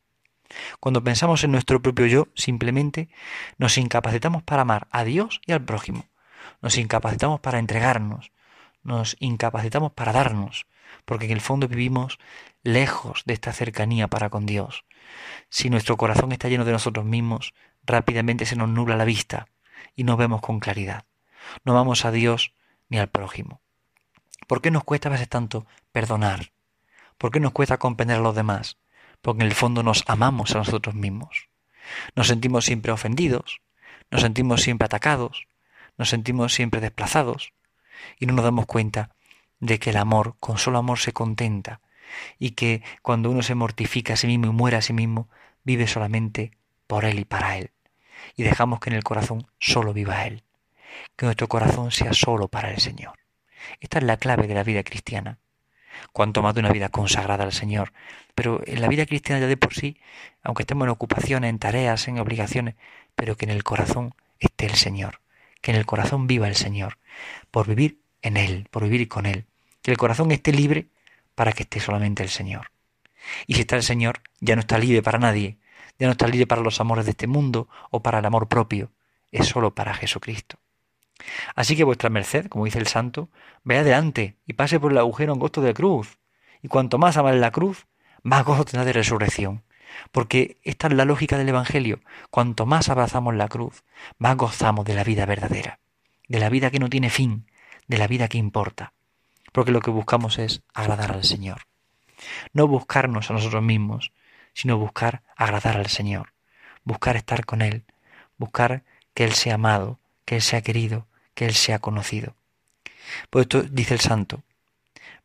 Cuando 0.79 1.03
pensamos 1.03 1.43
en 1.43 1.51
nuestro 1.51 1.81
propio 1.81 2.05
yo, 2.05 2.27
simplemente 2.35 3.09
nos 3.57 3.77
incapacitamos 3.77 4.43
para 4.43 4.63
amar 4.63 4.87
a 4.91 5.03
Dios 5.03 5.41
y 5.45 5.51
al 5.51 5.63
prójimo. 5.63 6.05
Nos 6.61 6.77
incapacitamos 6.77 7.39
para 7.39 7.59
entregarnos, 7.59 8.31
nos 8.83 9.15
incapacitamos 9.19 9.91
para 9.93 10.13
darnos, 10.13 10.65
porque 11.05 11.25
en 11.25 11.31
el 11.31 11.41
fondo 11.41 11.67
vivimos 11.67 12.19
lejos 12.63 13.23
de 13.25 13.33
esta 13.33 13.53
cercanía 13.53 14.07
para 14.07 14.29
con 14.29 14.45
Dios. 14.45 14.85
Si 15.49 15.69
nuestro 15.69 15.97
corazón 15.97 16.31
está 16.31 16.49
lleno 16.49 16.65
de 16.65 16.71
nosotros 16.71 17.05
mismos, 17.05 17.53
rápidamente 17.83 18.45
se 18.45 18.55
nos 18.55 18.69
nubla 18.69 18.95
la 18.95 19.05
vista 19.05 19.47
y 19.95 20.03
no 20.03 20.17
vemos 20.17 20.41
con 20.41 20.59
claridad. 20.59 21.05
No 21.65 21.73
vamos 21.73 22.05
a 22.05 22.11
Dios 22.11 22.53
ni 22.89 22.99
al 22.99 23.09
prójimo. 23.09 23.61
¿Por 24.47 24.61
qué 24.61 24.71
nos 24.71 24.83
cuesta 24.83 25.09
a 25.09 25.11
veces 25.11 25.29
tanto 25.29 25.65
perdonar? 25.91 26.51
¿Por 27.17 27.31
qué 27.31 27.39
nos 27.39 27.51
cuesta 27.51 27.77
comprender 27.77 28.17
a 28.17 28.21
los 28.21 28.35
demás? 28.35 28.77
Porque 29.23 29.41
en 29.41 29.47
el 29.47 29.55
fondo 29.55 29.83
nos 29.83 30.03
amamos 30.05 30.53
a 30.53 30.57
nosotros 30.57 30.95
mismos. 30.95 31.47
Nos 32.13 32.27
sentimos 32.27 32.65
siempre 32.65 32.91
ofendidos, 32.91 33.61
nos 34.11 34.21
sentimos 34.21 34.61
siempre 34.61 34.85
atacados, 34.85 35.47
nos 35.97 36.09
sentimos 36.09 36.53
siempre 36.53 36.81
desplazados 36.81 37.53
y 38.19 38.25
no 38.25 38.33
nos 38.33 38.43
damos 38.43 38.65
cuenta 38.65 39.15
de 39.61 39.79
que 39.79 39.91
el 39.91 39.97
amor, 39.97 40.35
con 40.41 40.57
solo 40.57 40.77
amor 40.77 40.99
se 40.99 41.13
contenta 41.13 41.79
y 42.37 42.51
que 42.51 42.83
cuando 43.01 43.31
uno 43.31 43.41
se 43.43 43.55
mortifica 43.55 44.13
a 44.13 44.17
sí 44.17 44.27
mismo 44.27 44.47
y 44.47 44.49
muere 44.49 44.75
a 44.75 44.81
sí 44.81 44.91
mismo, 44.91 45.29
vive 45.63 45.87
solamente 45.87 46.51
por 46.85 47.05
él 47.05 47.17
y 47.19 47.25
para 47.25 47.57
él. 47.57 47.71
Y 48.35 48.43
dejamos 48.43 48.81
que 48.81 48.89
en 48.89 48.97
el 48.97 49.05
corazón 49.05 49.47
solo 49.57 49.93
viva 49.93 50.25
él, 50.25 50.43
que 51.15 51.27
nuestro 51.27 51.47
corazón 51.47 51.91
sea 51.91 52.11
solo 52.11 52.49
para 52.49 52.71
el 52.71 52.81
Señor. 52.81 53.19
Esta 53.79 53.99
es 53.99 54.03
la 54.03 54.17
clave 54.17 54.47
de 54.47 54.53
la 54.53 54.63
vida 54.63 54.83
cristiana. 54.83 55.39
Cuanto 56.11 56.41
más 56.41 56.53
de 56.53 56.59
una 56.59 56.71
vida 56.71 56.89
consagrada 56.89 57.43
al 57.43 57.53
Señor. 57.53 57.93
Pero 58.35 58.61
en 58.65 58.81
la 58.81 58.87
vida 58.87 59.05
cristiana 59.05 59.41
ya 59.41 59.47
de 59.47 59.57
por 59.57 59.73
sí, 59.73 59.97
aunque 60.43 60.63
estemos 60.63 60.85
en 60.85 60.89
ocupaciones, 60.89 61.49
en 61.49 61.59
tareas, 61.59 62.07
en 62.07 62.19
obligaciones, 62.19 62.75
pero 63.15 63.37
que 63.37 63.45
en 63.45 63.51
el 63.51 63.63
corazón 63.63 64.13
esté 64.39 64.65
el 64.65 64.75
Señor, 64.75 65.21
que 65.61 65.71
en 65.71 65.77
el 65.77 65.85
corazón 65.85 66.27
viva 66.27 66.47
el 66.47 66.55
Señor, 66.55 66.97
por 67.51 67.67
vivir 67.67 67.99
en 68.21 68.37
Él, 68.37 68.67
por 68.71 68.83
vivir 68.83 69.07
con 69.07 69.25
Él, 69.25 69.45
que 69.81 69.91
el 69.91 69.97
corazón 69.97 70.31
esté 70.31 70.51
libre 70.51 70.87
para 71.35 71.53
que 71.53 71.63
esté 71.63 71.79
solamente 71.79 72.23
el 72.23 72.29
Señor. 72.29 72.71
Y 73.47 73.55
si 73.55 73.61
está 73.61 73.75
el 73.75 73.83
Señor, 73.83 74.21
ya 74.39 74.55
no 74.55 74.61
está 74.61 74.77
libre 74.77 75.01
para 75.01 75.19
nadie, 75.19 75.57
ya 75.99 76.07
no 76.07 76.11
está 76.11 76.27
libre 76.27 76.47
para 76.47 76.61
los 76.61 76.79
amores 76.79 77.05
de 77.05 77.11
este 77.11 77.27
mundo 77.27 77.69
o 77.91 78.01
para 78.01 78.19
el 78.19 78.25
amor 78.25 78.47
propio, 78.47 78.91
es 79.31 79.47
solo 79.47 79.73
para 79.73 79.93
Jesucristo. 79.93 80.57
Así 81.55 81.75
que 81.75 81.83
vuestra 81.83 82.09
merced, 82.09 82.47
como 82.47 82.65
dice 82.65 82.79
el 82.79 82.87
santo, 82.87 83.29
vaya 83.63 83.81
adelante 83.81 84.37
y 84.45 84.53
pase 84.53 84.79
por 84.79 84.91
el 84.91 84.97
agujero 84.97 85.33
angosto 85.33 85.61
de 85.61 85.69
la 85.69 85.73
cruz. 85.73 86.17
Y 86.61 86.67
cuanto 86.67 86.97
más 86.97 87.17
amar 87.17 87.35
la 87.35 87.51
cruz, 87.51 87.85
más 88.23 88.45
gozo 88.45 88.65
tendrá 88.65 88.85
de 88.85 88.93
resurrección. 88.93 89.63
Porque 90.11 90.59
esta 90.63 90.87
es 90.87 90.93
la 90.93 91.05
lógica 91.05 91.37
del 91.37 91.49
Evangelio. 91.49 91.99
Cuanto 92.31 92.65
más 92.65 92.89
abrazamos 92.89 93.35
la 93.35 93.47
cruz, 93.47 93.83
más 94.17 94.35
gozamos 94.37 94.85
de 94.85 94.95
la 94.95 95.03
vida 95.03 95.25
verdadera, 95.25 95.79
de 96.27 96.39
la 96.39 96.49
vida 96.49 96.71
que 96.71 96.79
no 96.79 96.89
tiene 96.89 97.09
fin, 97.09 97.47
de 97.87 97.97
la 97.97 98.07
vida 98.07 98.27
que 98.27 98.37
importa. 98.37 98.93
Porque 99.51 99.71
lo 99.71 99.81
que 99.81 99.91
buscamos 99.91 100.39
es 100.39 100.63
agradar 100.73 101.11
al 101.11 101.23
Señor. 101.23 101.67
No 102.53 102.67
buscarnos 102.67 103.29
a 103.29 103.33
nosotros 103.33 103.61
mismos, 103.61 104.13
sino 104.53 104.77
buscar 104.77 105.23
agradar 105.35 105.77
al 105.77 105.87
Señor, 105.87 106.33
buscar 106.83 107.15
estar 107.15 107.45
con 107.45 107.61
Él, 107.61 107.85
buscar 108.37 108.83
que 109.13 109.25
Él 109.25 109.33
sea 109.33 109.55
amado, 109.55 109.99
que 110.25 110.35
Él 110.35 110.41
sea 110.41 110.61
querido, 110.61 111.07
que 111.33 111.45
Él 111.45 111.53
sea 111.53 111.79
conocido. 111.79 112.35
Por 113.29 113.41
esto 113.41 113.63
dice 113.63 113.93
el 113.93 113.99
santo, 113.99 114.43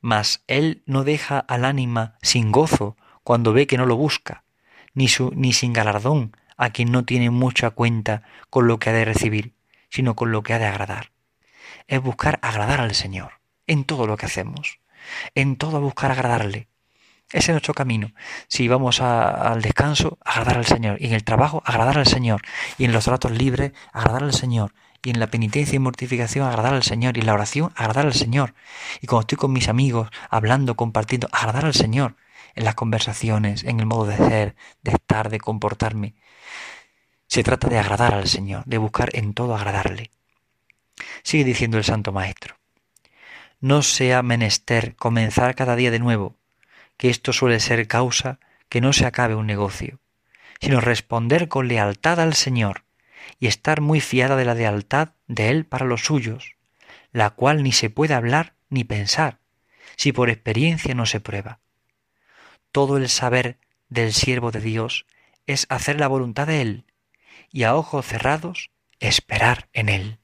mas 0.01 0.43
Él 0.47 0.83
no 0.87 1.05
deja 1.05 1.39
al 1.39 1.65
ánima 1.65 2.17
sin 2.23 2.53
gozo 2.53 2.97
cuando 3.25 3.53
ve 3.53 3.67
que 3.67 3.79
no 3.79 3.87
lo 3.87 3.97
busca, 3.97 4.45
ni, 4.95 5.09
su, 5.09 5.33
ni 5.35 5.53
sin 5.53 5.73
galardón 5.73 6.37
a 6.57 6.71
quien 6.71 6.91
no 6.91 7.05
tiene 7.05 7.31
mucha 7.31 7.71
cuenta 7.71 8.23
con 8.51 8.67
lo 8.67 8.79
que 8.79 8.91
ha 8.91 8.93
de 8.93 9.05
recibir, 9.05 9.55
sino 9.91 10.17
con 10.17 10.33
lo 10.33 10.43
que 10.43 10.55
ha 10.55 10.59
de 10.59 10.67
agradar. 10.67 11.13
Es 11.87 12.03
buscar 12.03 12.39
agradar 12.43 12.81
al 12.81 12.95
Señor 12.95 13.41
en 13.67 13.85
todo 13.85 14.07
lo 14.07 14.17
que 14.17 14.27
hacemos, 14.27 14.81
en 15.35 15.57
todo 15.57 15.81
buscar 15.81 16.11
agradarle. 16.11 16.69
Ese 17.31 17.53
es 17.53 17.55
nuestro 17.55 17.75
camino. 17.75 18.13
Si 18.49 18.69
vamos 18.69 19.03
al 19.03 19.61
descanso, 19.61 20.19
agradar 20.25 20.57
al 20.57 20.67
Señor. 20.67 20.97
Y 21.01 21.09
en 21.09 21.13
el 21.13 21.25
trabajo, 21.25 21.63
agradar 21.67 21.99
al 21.99 22.07
Señor. 22.07 22.41
Y 22.79 22.87
en 22.87 22.93
los 22.93 23.07
ratos 23.07 23.33
libres, 23.33 23.73
agradar 23.93 24.25
al 24.25 24.33
Señor 24.33 24.73
y 25.05 25.11
en 25.11 25.21
la 25.21 25.29
penitencia 25.29 25.77
y 25.77 25.79
mortificación 25.79 26.47
agradar 26.47 26.75
al 26.75 26.83
Señor 26.83 27.17
y 27.17 27.21
en 27.21 27.27
la 27.27 27.35
oración 27.35 27.73
agradar 27.77 28.07
al 28.07 28.15
Señor. 28.15 28.55
Y 29.01 29.07
cuando 29.07 29.23
estoy 29.23 29.39
con 29.39 29.53
mis 29.53 29.69
amigos 29.69 30.11
hablando, 30.31 30.77
compartiendo, 30.77 31.29
agradar 31.33 31.65
al 31.65 31.75
Señor 31.75 32.17
en 32.55 32.65
las 32.65 32.75
conversaciones, 32.75 33.65
en 33.65 33.81
el 33.81 33.87
modo 33.87 34.07
de 34.07 34.17
ser, 34.17 34.57
de 34.83 34.93
estar, 34.93 35.31
de 35.31 35.39
comportarme. 35.39 36.15
Se 37.27 37.43
trata 37.43 37.69
de 37.69 37.79
agradar 37.79 38.15
al 38.15 38.27
Señor, 38.27 38.65
de 38.67 38.79
buscar 38.79 39.11
en 39.13 39.35
todo 39.35 39.55
agradarle. 39.55 40.11
Sigue 41.23 41.45
diciendo 41.45 41.79
el 41.79 41.85
Santo 41.85 42.11
Maestro. 42.11 42.57
No 43.61 43.83
sea 43.83 44.23
menester 44.23 44.97
comenzar 44.97 45.55
cada 45.55 45.77
día 45.77 45.91
de 45.91 45.99
nuevo, 45.99 46.37
que 46.97 47.11
esto 47.11 47.33
suele 47.33 47.61
ser 47.61 47.87
causa 47.87 48.41
que 48.69 48.81
no 48.81 48.93
se 48.93 49.07
acabe 49.07 49.35
un 49.35 49.47
negocio, 49.47 50.01
sino 50.61 50.81
responder 50.81 51.49
con 51.49 51.69
lealtad 51.69 52.21
al 52.21 52.35
Señor 52.35 52.83
y 53.39 53.47
estar 53.47 53.81
muy 53.81 54.01
fiada 54.01 54.37
de 54.37 54.45
la 54.45 54.55
lealtad 54.55 55.11
de 55.27 55.51
Él 55.51 55.65
para 55.65 55.87
los 55.87 56.05
suyos, 56.05 56.57
la 57.13 57.31
cual 57.31 57.63
ni 57.63 57.73
se 57.73 57.91
puede 57.91 58.15
hablar 58.15 58.55
ni 58.69 58.85
pensar, 58.85 59.39
si 59.97 60.13
por 60.13 60.31
experiencia 60.31 60.95
no 60.95 61.07
se 61.07 61.21
prueba. 61.21 61.61
Todo 62.73 62.97
el 62.97 63.09
saber 63.09 63.59
del 63.89 64.13
siervo 64.13 64.51
de 64.51 64.61
Dios 64.61 65.07
es 65.47 65.67
hacer 65.71 65.99
la 65.99 66.09
voluntad 66.09 66.47
de 66.47 66.61
Él 66.61 66.85
y 67.51 67.63
a 67.63 67.75
ojos 67.75 68.07
cerrados 68.07 68.71
esperar 69.01 69.69
en 69.73 69.89
Él. 69.89 70.19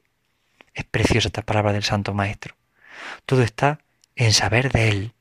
Es 0.74 0.84
preciosa 0.84 1.28
esta 1.28 1.42
palabra 1.42 1.72
del 1.72 1.84
Santo 1.84 2.12
Maestro. 2.14 2.56
Todo 3.26 3.42
está 3.42 3.80
en 4.16 4.32
saber 4.32 4.72
de 4.72 4.88
Él. 4.88 5.14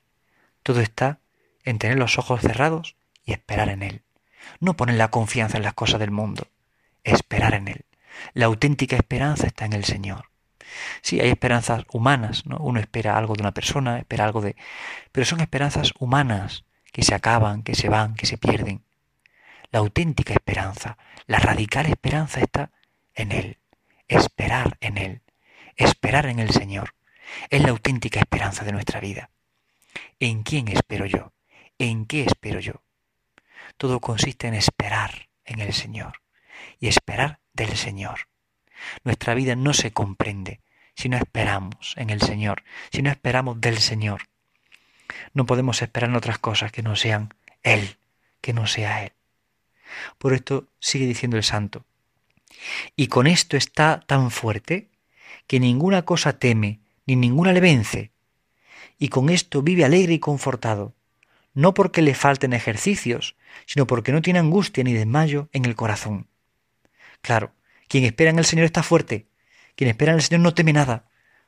Todo 0.63 0.81
está 0.81 1.19
en 1.63 1.77
tener 1.77 1.97
los 1.97 2.17
ojos 2.17 2.41
cerrados 2.41 2.95
y 3.23 3.31
esperar 3.33 3.69
en 3.69 3.83
Él. 3.83 4.01
No 4.59 4.75
poner 4.75 4.95
la 4.95 5.09
confianza 5.09 5.57
en 5.57 5.63
las 5.63 5.73
cosas 5.73 5.99
del 5.99 6.11
mundo 6.11 6.47
esperar 7.03 7.53
en 7.53 7.67
Él. 7.67 7.85
La 8.33 8.45
auténtica 8.45 8.95
esperanza 8.95 9.47
está 9.47 9.65
en 9.65 9.73
el 9.73 9.83
Señor. 9.83 10.29
Sí, 11.01 11.19
hay 11.19 11.29
esperanzas 11.29 11.85
humanas, 11.91 12.45
¿no? 12.45 12.57
Uno 12.57 12.79
espera 12.79 13.17
algo 13.17 13.35
de 13.35 13.41
una 13.41 13.53
persona, 13.53 13.99
espera 13.99 14.25
algo 14.25 14.41
de... 14.41 14.55
Pero 15.11 15.25
son 15.25 15.41
esperanzas 15.41 15.93
humanas 15.99 16.65
que 16.91 17.03
se 17.03 17.13
acaban, 17.13 17.63
que 17.63 17.75
se 17.75 17.89
van, 17.89 18.15
que 18.15 18.25
se 18.25 18.37
pierden. 18.37 18.83
La 19.71 19.79
auténtica 19.79 20.33
esperanza, 20.33 20.97
la 21.25 21.39
radical 21.39 21.87
esperanza 21.87 22.39
está 22.39 22.71
en 23.13 23.31
Él. 23.31 23.57
Esperar 24.07 24.77
en 24.81 24.97
Él. 24.97 25.21
Esperar 25.75 26.27
en 26.27 26.39
el 26.39 26.51
Señor. 26.51 26.95
Es 27.49 27.61
la 27.61 27.69
auténtica 27.69 28.19
esperanza 28.19 28.63
de 28.63 28.71
nuestra 28.71 28.99
vida. 28.99 29.29
¿En 30.19 30.43
quién 30.43 30.67
espero 30.67 31.05
yo? 31.05 31.33
¿En 31.79 32.05
qué 32.05 32.23
espero 32.23 32.59
yo? 32.59 32.83
Todo 33.77 33.99
consiste 33.99 34.47
en 34.47 34.53
esperar 34.53 35.29
en 35.45 35.59
el 35.59 35.73
Señor 35.73 36.22
y 36.79 36.87
esperar 36.87 37.39
del 37.53 37.75
Señor. 37.75 38.27
Nuestra 39.03 39.33
vida 39.33 39.55
no 39.55 39.73
se 39.73 39.91
comprende 39.91 40.61
si 40.95 41.09
no 41.09 41.17
esperamos 41.17 41.95
en 41.97 42.09
el 42.09 42.21
Señor, 42.21 42.63
si 42.91 43.01
no 43.01 43.09
esperamos 43.09 43.59
del 43.59 43.77
Señor. 43.77 44.23
No 45.33 45.45
podemos 45.45 45.81
esperar 45.81 46.09
en 46.09 46.15
otras 46.15 46.39
cosas 46.39 46.71
que 46.71 46.83
no 46.83 46.95
sean 46.95 47.33
Él, 47.63 47.97
que 48.41 48.53
no 48.53 48.67
sea 48.67 49.03
Él. 49.03 49.13
Por 50.17 50.33
esto 50.33 50.67
sigue 50.79 51.05
diciendo 51.05 51.37
el 51.37 51.43
santo. 51.43 51.85
Y 52.95 53.07
con 53.07 53.27
esto 53.27 53.57
está 53.57 53.99
tan 54.05 54.31
fuerte 54.31 54.89
que 55.47 55.59
ninguna 55.59 56.03
cosa 56.03 56.37
teme, 56.39 56.79
ni 57.05 57.15
ninguna 57.15 57.51
le 57.51 57.59
vence. 57.59 58.11
Y 58.97 59.09
con 59.09 59.29
esto 59.29 59.61
vive 59.61 59.85
alegre 59.85 60.13
y 60.13 60.19
confortado, 60.19 60.93
no 61.53 61.73
porque 61.73 62.01
le 62.01 62.15
falten 62.15 62.53
ejercicios, 62.53 63.35
sino 63.65 63.85
porque 63.85 64.11
no 64.11 64.21
tiene 64.21 64.39
angustia 64.39 64.83
ni 64.83 64.93
desmayo 64.93 65.49
en 65.51 65.65
el 65.65 65.75
corazón. 65.75 66.27
Claro, 67.23 67.53
quien 67.87 68.03
espera 68.03 68.29
en 68.29 68.37
el 68.37 68.45
Señor 68.45 68.65
está 68.65 68.83
fuerte. 68.83 69.27
Quien 69.75 69.89
espera 69.89 70.11
en 70.11 70.17
el 70.17 70.21
Señor 70.21 70.41
no 70.41 70.53
teme 70.53 70.73
nada, 70.73 71.05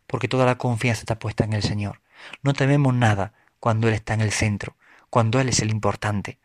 porque 0.07 0.29
toda 0.29 0.45
la 0.45 0.57
confianza 0.57 1.01
está 1.01 1.19
puesta 1.19 1.43
en 1.43 1.51
el 1.51 1.63
Señor. 1.63 2.01
No 2.41 2.53
tememos 2.53 2.93
nada 2.93 3.33
cuando 3.59 3.89
Él 3.89 3.93
está 3.93 4.13
en 4.13 4.21
el 4.21 4.31
centro, 4.31 4.77
cuando 5.09 5.39
Él 5.39 5.49
es 5.49 5.59
el 5.59 5.69
importante. 5.69 6.39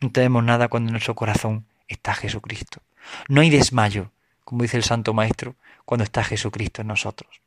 No 0.00 0.12
tememos 0.12 0.44
nada 0.44 0.68
cuando 0.68 0.88
en 0.88 0.92
nuestro 0.92 1.16
corazón 1.16 1.66
está 1.88 2.14
Jesucristo. 2.14 2.80
No 3.28 3.40
hay 3.40 3.50
desmayo, 3.50 4.12
como 4.44 4.62
dice 4.62 4.76
el 4.76 4.84
Santo 4.84 5.14
Maestro, 5.14 5.56
cuando 5.84 6.04
está 6.04 6.22
Jesucristo 6.22 6.82
en 6.82 6.88
nosotros. 6.88 7.42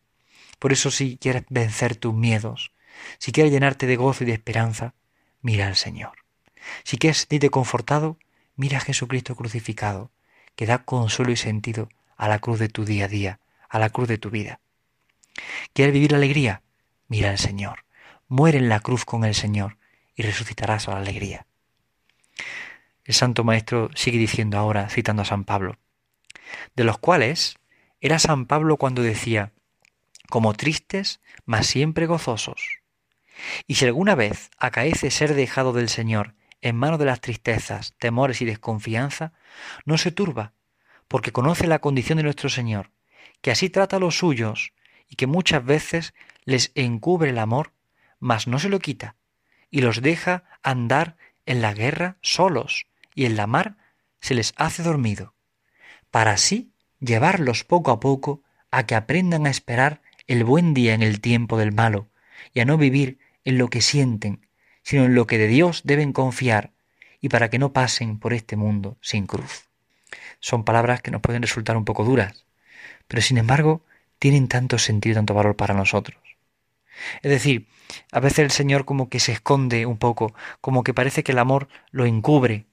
Por 0.59 0.73
eso 0.73 0.91
si 0.91 1.17
quieres 1.17 1.45
vencer 1.49 1.95
tus 1.95 2.13
miedos, 2.13 2.73
si 3.17 3.31
quieres 3.31 3.53
llenarte 3.53 3.87
de 3.87 3.95
gozo 3.95 4.25
y 4.25 4.27
de 4.27 4.33
esperanza, 4.33 4.93
mira 5.41 5.67
al 5.67 5.77
Señor. 5.77 6.17
Si 6.83 6.97
quieres 6.97 7.19
sentirte 7.19 7.49
confortado, 7.49 8.17
mira 8.57 8.79
a 8.79 8.81
Jesucristo 8.81 9.35
crucificado, 9.35 10.11
que 10.55 10.65
da 10.65 10.79
consuelo 10.79 11.31
y 11.31 11.37
sentido 11.37 11.89
a 12.17 12.27
la 12.27 12.39
cruz 12.39 12.59
de 12.59 12.69
tu 12.69 12.85
día 12.85 13.05
a 13.05 13.07
día, 13.07 13.39
a 13.69 13.79
la 13.79 13.89
cruz 13.89 14.07
de 14.07 14.17
tu 14.17 14.29
vida. 14.29 14.59
¿Quieres 15.73 15.93
vivir 15.93 16.11
la 16.11 16.17
alegría? 16.17 16.61
Mira 17.07 17.29
al 17.29 17.37
Señor. 17.37 17.85
Muere 18.27 18.57
en 18.57 18.69
la 18.69 18.79
cruz 18.79 19.05
con 19.05 19.23
el 19.23 19.35
Señor 19.35 19.77
y 20.15 20.23
resucitarás 20.23 20.87
a 20.87 20.91
la 20.91 20.97
alegría. 20.97 21.45
El 23.03 23.13
Santo 23.13 23.43
Maestro 23.43 23.89
sigue 23.95 24.17
diciendo 24.17 24.57
ahora, 24.57 24.89
citando 24.89 25.23
a 25.23 25.25
San 25.25 25.43
Pablo, 25.43 25.77
de 26.75 26.83
los 26.83 26.97
cuales 26.97 27.57
era 27.99 28.19
San 28.19 28.45
Pablo 28.45 28.77
cuando 28.77 29.01
decía, 29.01 29.51
como 30.29 30.53
tristes, 30.53 31.19
mas 31.45 31.67
siempre 31.67 32.05
gozosos. 32.05 32.79
Y 33.67 33.75
si 33.75 33.85
alguna 33.85 34.15
vez 34.15 34.51
acaece 34.57 35.11
ser 35.11 35.33
dejado 35.33 35.73
del 35.73 35.89
Señor 35.89 36.33
en 36.63 36.77
manos 36.77 36.97
de 36.97 37.05
las 37.05 37.19
tristezas, 37.19 37.93
temores 37.99 38.41
y 38.41 38.45
desconfianza, 38.45 39.33
no 39.85 39.97
se 39.97 40.11
turba, 40.11 40.53
porque 41.09 41.33
conoce 41.33 41.67
la 41.67 41.79
condición 41.79 42.17
de 42.17 42.23
nuestro 42.23 42.49
Señor, 42.49 42.91
que 43.41 43.51
así 43.51 43.69
trata 43.69 43.97
a 43.97 43.99
los 43.99 44.17
suyos 44.17 44.71
y 45.09 45.15
que 45.15 45.27
muchas 45.27 45.63
veces 45.63 46.13
les 46.45 46.71
encubre 46.75 47.31
el 47.31 47.37
amor, 47.37 47.73
mas 48.19 48.47
no 48.47 48.59
se 48.59 48.69
lo 48.69 48.79
quita, 48.79 49.17
y 49.69 49.81
los 49.81 50.01
deja 50.01 50.45
andar 50.63 51.17
en 51.45 51.61
la 51.61 51.73
guerra 51.73 52.17
solos, 52.21 52.87
y 53.13 53.25
en 53.25 53.35
la 53.35 53.45
mar 53.45 53.75
se 54.21 54.33
les 54.33 54.53
hace 54.55 54.83
dormido, 54.83 55.35
para 56.11 56.31
así 56.31 56.71
llevarlos 57.01 57.65
poco 57.65 57.91
a 57.91 57.99
poco 57.99 58.41
a 58.71 58.85
que 58.85 58.95
aprendan 58.95 59.45
a 59.45 59.49
esperar 59.49 60.01
el 60.27 60.45
buen 60.45 60.73
día 60.73 60.93
en 60.93 61.03
el 61.03 61.19
tiempo 61.19 61.57
del 61.57 61.73
malo, 61.73 62.07
y 62.53 62.61
a 62.61 62.65
no 62.65 62.77
vivir 62.77 63.19
en 63.43 63.57
lo 63.57 63.67
que 63.67 63.81
sienten, 63.81 64.42
sino 64.83 65.05
en 65.05 65.15
lo 65.15 65.27
que 65.27 65.37
de 65.37 65.47
Dios 65.47 65.81
deben 65.83 66.13
confiar, 66.13 66.71
y 67.19 67.29
para 67.29 67.49
que 67.49 67.59
no 67.59 67.73
pasen 67.73 68.19
por 68.19 68.33
este 68.33 68.55
mundo 68.55 68.97
sin 69.01 69.25
cruz. 69.25 69.69
Son 70.39 70.63
palabras 70.63 71.01
que 71.01 71.09
nos 71.09 71.21
pueden 71.21 71.41
resultar 71.41 71.77
un 71.77 71.85
poco 71.85 72.03
duras, 72.03 72.45
pero 73.07 73.21
sin 73.21 73.37
embargo 73.37 73.81
tienen 74.19 74.47
tanto 74.47 74.77
sentido, 74.77 75.15
tanto 75.15 75.33
valor 75.33 75.55
para 75.55 75.73
nosotros. 75.73 76.17
Es 77.21 77.31
decir, 77.31 77.67
a 78.11 78.19
veces 78.19 78.39
el 78.39 78.51
Señor 78.51 78.85
como 78.85 79.09
que 79.09 79.19
se 79.19 79.31
esconde 79.31 79.85
un 79.85 79.97
poco, 79.97 80.33
como 80.61 80.83
que 80.83 80.93
parece 80.93 81.23
que 81.23 81.31
el 81.31 81.39
amor 81.39 81.67
lo 81.91 82.05
encubre, 82.05 82.65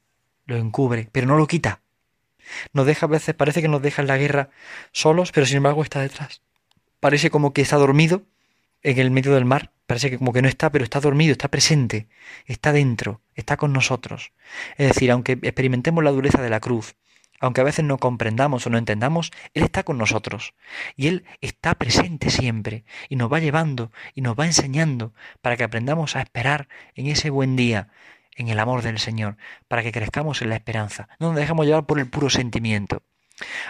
lo 0.47 0.57
encubre, 0.57 1.09
pero 1.13 1.27
no 1.27 1.37
lo 1.37 1.47
quita. 1.47 1.81
Nos 2.73 2.87
deja 2.87 3.07
a 3.07 3.09
veces, 3.09 3.35
parece 3.35 3.63
que 3.63 3.69
nos 3.69 3.83
deja 3.83 4.03
en 4.03 4.09
la 4.09 4.17
guerra 4.17 4.51
solos, 4.93 5.33
pero 5.33 5.47
sin 5.47 5.59
embargo 5.59 5.83
está 5.83 6.01
detrás. 6.01 6.43
Parece 6.99 7.31
como 7.31 7.53
que 7.53 7.63
está 7.63 7.77
dormido 7.77 8.23
en 8.83 8.99
el 8.99 9.11
medio 9.11 9.35
del 9.35 9.45
mar, 9.45 9.73
parece 9.87 10.11
que 10.11 10.19
como 10.19 10.33
que 10.33 10.43
no 10.43 10.49
está, 10.49 10.71
pero 10.71 10.85
está 10.85 11.01
dormido, 11.01 11.33
está 11.33 11.49
presente, 11.49 12.09
está 12.47 12.73
dentro, 12.73 13.23
está 13.35 13.57
con 13.57 13.73
nosotros. 13.73 14.33
Es 14.77 14.89
decir, 14.89 15.11
aunque 15.11 15.33
experimentemos 15.33 16.05
la 16.05 16.13
dureza 16.13 16.41
de 16.41 16.51
la 16.51 16.61
cruz, 16.61 16.97
aunque 17.41 17.63
a 17.63 17.65
veces 17.65 17.85
no 17.85 17.99
comprendamos 17.99 18.67
o 18.67 18.71
no 18.71 18.79
entendamos, 18.79 19.33
Él 19.55 19.65
está 19.65 19.83
con 19.83 19.99
nosotros 19.99 20.55
y 20.95 21.09
Él 21.09 21.25
está 21.41 21.75
presente 21.75 22.31
siempre 22.31 22.85
y 23.09 23.17
nos 23.17 23.33
va 23.33 23.41
llevando 23.41 23.91
y 24.15 24.21
nos 24.21 24.39
va 24.39 24.47
enseñando 24.47 25.15
para 25.41 25.57
que 25.57 25.65
aprendamos 25.65 26.17
a 26.17 26.21
esperar 26.21 26.69
en 26.95 27.07
ese 27.07 27.31
buen 27.31 27.57
día, 27.57 27.89
en 28.37 28.49
el 28.49 28.61
amor 28.61 28.83
del 28.83 28.99
Señor, 28.99 29.37
para 29.69 29.83
que 29.83 29.93
crezcamos 29.93 30.43
en 30.43 30.51
la 30.51 30.57
esperanza. 30.57 31.09
No 31.19 31.29
nos 31.29 31.37
dejamos 31.37 31.67
llevar 31.67 31.87
por 31.87 31.99
el 31.99 32.09
puro 32.09 32.31
sentimiento. 32.31 33.03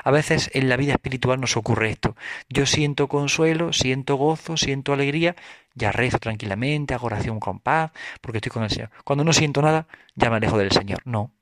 A 0.04 0.10
veces 0.10 0.50
en 0.54 0.68
la 0.68 0.76
vida 0.76 0.92
espiritual 0.92 1.40
nos 1.40 1.56
ocurre 1.56 1.90
esto. 1.90 2.16
Yo 2.48 2.66
siento 2.66 3.08
consuelo, 3.08 3.72
siento 3.72 4.16
gozo, 4.16 4.56
siento 4.56 4.92
alegría, 4.92 5.36
ya 5.74 5.92
rezo 5.92 6.18
tranquilamente, 6.18 6.94
hago 6.94 7.06
oración 7.06 7.40
con 7.40 7.60
paz, 7.60 7.92
porque 8.20 8.38
estoy 8.38 8.50
con 8.50 8.64
el 8.64 8.70
Señor. 8.70 8.90
Cuando 9.04 9.24
no 9.24 9.32
siento 9.32 9.62
nada, 9.62 9.86
ya 10.14 10.30
me 10.30 10.36
alejo 10.36 10.58
del 10.58 10.72
Señor. 10.72 11.00
No, 11.04 11.32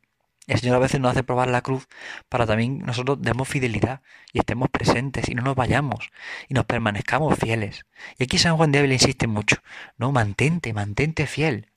el 0.49 0.59
Señor 0.59 0.77
a 0.77 0.81
veces 0.81 0.99
nos 0.99 1.11
hace 1.13 1.23
probar 1.23 1.49
la 1.49 1.61
cruz 1.61 1.89
para 2.31 2.47
también 2.47 2.79
nosotros 2.79 3.19
demos 3.21 3.47
fidelidad 3.47 4.01
y 4.33 4.39
estemos 4.39 4.71
presentes 4.71 5.29
y 5.29 5.35
no 5.35 5.43
nos 5.43 5.55
vayamos 5.55 6.11
y 6.49 6.55
nos 6.55 6.65
permanezcamos 6.65 7.39
fieles. 7.39 7.85
Y 8.19 8.25
aquí 8.25 8.39
San 8.39 8.57
Juan 8.57 8.73
de 8.73 8.79
Ávila 8.79 8.95
insiste 8.95 9.27
mucho. 9.27 9.57
No, 9.99 10.11
mantente, 10.11 10.73
mantente 10.73 11.27
fiel. 11.27 11.71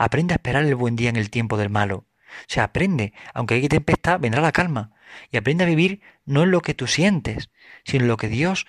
Aprende 0.00 0.34
a 0.34 0.36
esperar 0.36 0.64
el 0.64 0.74
buen 0.74 0.96
día 0.96 1.10
en 1.10 1.16
el 1.16 1.30
tiempo 1.30 1.56
del 1.56 1.70
malo. 1.70 2.06
O 2.40 2.48
sea, 2.48 2.64
aprende, 2.64 3.12
aunque 3.34 3.54
hay 3.54 3.68
tempestad, 3.68 4.18
vendrá 4.18 4.42
la 4.42 4.50
calma. 4.50 4.90
Y 5.30 5.36
aprende 5.36 5.64
a 5.64 5.68
vivir 5.68 6.00
no 6.24 6.42
en 6.42 6.50
lo 6.50 6.60
que 6.60 6.74
tú 6.74 6.86
sientes, 6.86 7.50
sino 7.84 8.04
en 8.04 8.08
lo 8.08 8.16
que 8.16 8.28
Dios 8.28 8.66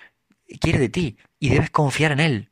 quiere 0.60 0.78
de 0.78 0.88
ti. 0.88 1.16
Y 1.38 1.50
debes 1.50 1.70
confiar 1.70 2.12
en 2.12 2.20
Él 2.20 2.50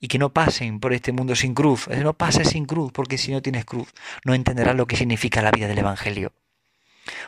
y 0.00 0.08
que 0.08 0.18
no 0.18 0.32
pasen 0.32 0.80
por 0.80 0.92
este 0.92 1.12
mundo 1.12 1.34
sin 1.34 1.54
cruz. 1.54 1.88
No 1.88 2.14
pases 2.14 2.48
sin 2.50 2.66
cruz, 2.66 2.92
porque 2.92 3.18
si 3.18 3.32
no 3.32 3.42
tienes 3.42 3.64
cruz, 3.64 3.92
no 4.24 4.34
entenderás 4.34 4.76
lo 4.76 4.86
que 4.86 4.96
significa 4.96 5.42
la 5.42 5.50
vida 5.50 5.68
del 5.68 5.78
Evangelio. 5.78 6.32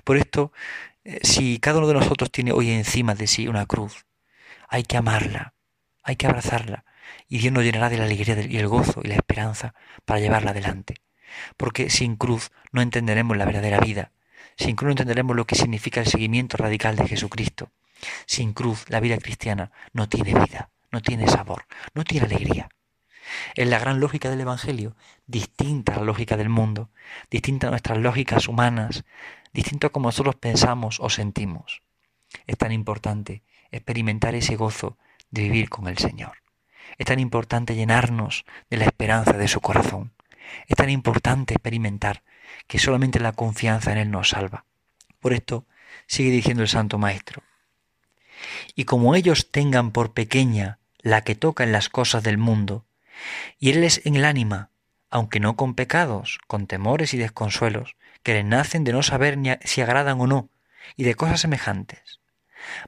Por 0.05 0.17
esto, 0.17 0.53
eh, 1.05 1.21
si 1.23 1.59
cada 1.59 1.79
uno 1.79 1.89
de 1.89 1.95
nosotros 1.95 2.31
tiene 2.31 2.53
hoy 2.53 2.71
encima 2.71 3.15
de 3.15 3.27
sí 3.27 3.49
una 3.49 3.67
cruz, 3.67 4.07
hay 4.69 4.85
que 4.85 4.97
amarla, 4.97 5.55
hay 6.03 6.17
que 6.17 6.27
abrazarla, 6.27 6.85
y 7.29 7.39
Dios 7.39 7.53
nos 7.53 7.65
llenará 7.65 7.91
de 7.91 7.99
la 7.99 8.05
alegría 8.05 8.41
y 8.43 8.57
el 8.57 8.69
gozo 8.69 9.01
y 9.03 9.09
la 9.09 9.17
esperanza 9.17 9.75
para 10.05 10.21
llevarla 10.21 10.51
adelante. 10.51 10.97
Porque 11.57 11.91
sin 11.91 12.17
cruz 12.17 12.51
no 12.73 12.81
entenderemos 12.81 13.37
la 13.37 13.45
verdadera 13.45 13.81
vida, 13.81 14.13
sin 14.57 14.77
cruz 14.77 14.89
no 14.89 14.93
entenderemos 14.93 15.37
lo 15.37 15.47
que 15.47 15.57
significa 15.57 16.01
el 16.01 16.07
seguimiento 16.07 16.57
radical 16.57 16.97
de 16.97 17.09
Jesucristo. 17.09 17.71
Sin 18.27 18.53
cruz 18.53 18.85
la 18.89 19.01
vida 19.01 19.19
cristiana 19.19 19.73
no 19.93 20.09
tiene 20.09 20.35
vida 20.35 20.71
no 20.95 21.03
tiene 21.03 21.27
sabor, 21.27 21.67
no 21.93 22.05
tiene 22.05 22.27
alegría. 22.27 22.69
Es 23.57 23.67
la 23.67 23.81
gran 23.81 23.99
lógica 23.99 24.31
del 24.31 24.41
Evangelio, 24.41 24.95
distinta 25.27 25.95
a 25.95 25.99
la 25.99 26.05
lógica 26.05 26.37
del 26.37 26.49
mundo, 26.49 26.89
distinta 27.33 27.67
a 27.67 27.71
nuestras 27.71 27.99
lógicas 27.99 28.47
humanas, 28.47 29.05
distinto 29.53 29.89
a 29.89 29.91
como 29.91 30.07
nosotros 30.09 30.37
pensamos 30.37 31.01
o 31.01 31.11
sentimos. 31.11 31.83
Es 32.47 32.57
tan 32.57 32.71
importante 32.71 33.43
experimentar 33.73 34.37
ese 34.37 34.55
gozo 34.55 34.97
de 35.31 35.43
vivir 35.43 35.69
con 35.69 35.89
el 35.89 35.99
Señor. 35.99 36.39
Es 36.97 37.07
tan 37.07 37.19
importante 37.19 37.75
llenarnos 37.75 38.45
de 38.71 38.77
la 38.77 38.85
esperanza 38.85 39.33
de 39.33 39.49
su 39.49 39.61
corazón. 39.61 40.13
Es 40.69 40.77
tan 40.77 40.91
importante 40.91 41.55
experimentar 41.55 42.23
que 42.67 42.79
solamente 42.79 43.21
la 43.21 43.33
confianza 43.33 43.93
en 43.93 43.99
Él 43.99 44.11
nos 44.11 44.31
salva. 44.31 44.65
Por 45.21 45.33
esto 45.33 45.67
sigue 46.07 46.31
diciendo 46.31 46.63
el 46.63 46.69
Santo 46.69 46.99
Maestro. 46.99 47.43
Y 48.75 48.85
como 48.85 49.15
ellos 49.15 49.51
tengan 49.51 49.91
por 49.91 50.13
pequeña 50.13 50.79
la 50.99 51.23
que 51.23 51.35
toca 51.35 51.65
en 51.65 51.73
las 51.73 51.89
cosas 51.89 52.23
del 52.23 52.39
mundo, 52.39 52.85
y 53.59 53.71
él 53.71 53.85
es 53.85 54.05
en 54.05 54.17
el 54.17 54.25
ánima, 54.25 54.71
aunque 55.11 55.41
no 55.41 55.57
con 55.57 55.75
pecados, 55.75 56.39
con 56.47 56.67
temores 56.67 57.15
y 57.15 57.19
desconsuelos, 57.19 57.97
que 58.23 58.35
le 58.35 58.43
nacen 58.43 58.85
de 58.85 58.93
no 58.93 59.03
saber 59.03 59.39
ni 59.39 59.51
si 59.65 59.81
agradan 59.81 60.21
o 60.21 60.27
no, 60.27 60.51
y 60.97 61.05
de 61.05 61.15
cosas 61.15 61.41
semejantes. 61.41 62.21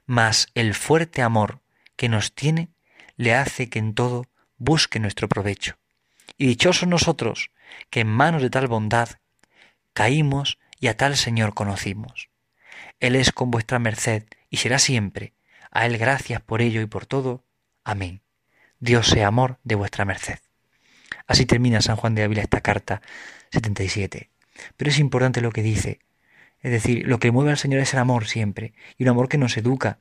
Mas 0.05 0.47
el 0.55 0.73
fuerte 0.73 1.21
amor 1.21 1.61
que 1.95 2.09
nos 2.09 2.33
tiene 2.33 2.69
le 3.15 3.33
hace 3.33 3.69
que 3.69 3.79
en 3.79 3.93
todo 3.93 4.25
busque 4.57 4.99
nuestro 4.99 5.27
provecho. 5.29 5.77
Y 6.37 6.47
dichosos 6.47 6.87
nosotros, 6.87 7.51
que 7.89 8.01
en 8.01 8.07
manos 8.07 8.41
de 8.41 8.49
tal 8.49 8.67
bondad 8.67 9.09
caímos 9.97 10.59
y 10.79 10.89
a 10.89 10.95
tal 10.95 11.17
Señor 11.17 11.55
conocimos. 11.55 12.29
Él 12.99 13.15
es 13.15 13.31
con 13.31 13.49
vuestra 13.49 13.79
merced 13.79 14.25
y 14.47 14.57
será 14.57 14.77
siempre. 14.77 15.33
A 15.71 15.87
Él 15.87 15.97
gracias 15.97 16.39
por 16.39 16.61
ello 16.61 16.81
y 16.81 16.85
por 16.85 17.07
todo. 17.07 17.43
Amén. 17.83 18.21
Dios 18.79 19.07
sea 19.07 19.25
amor 19.25 19.57
de 19.63 19.73
vuestra 19.73 20.05
merced. 20.05 20.37
Así 21.25 21.47
termina 21.47 21.81
San 21.81 21.95
Juan 21.95 22.13
de 22.13 22.21
Ávila 22.21 22.43
esta 22.43 22.61
carta 22.61 23.01
77. 23.51 24.29
Pero 24.77 24.91
es 24.91 24.99
importante 24.99 25.41
lo 25.41 25.49
que 25.49 25.63
dice. 25.63 25.97
Es 26.61 26.69
decir, 26.69 27.07
lo 27.07 27.17
que 27.17 27.31
mueve 27.31 27.49
al 27.49 27.57
Señor 27.57 27.81
es 27.81 27.91
el 27.95 27.99
amor 27.99 28.27
siempre, 28.27 28.75
y 28.99 29.03
un 29.03 29.09
amor 29.09 29.29
que 29.29 29.39
nos 29.39 29.57
educa. 29.57 29.97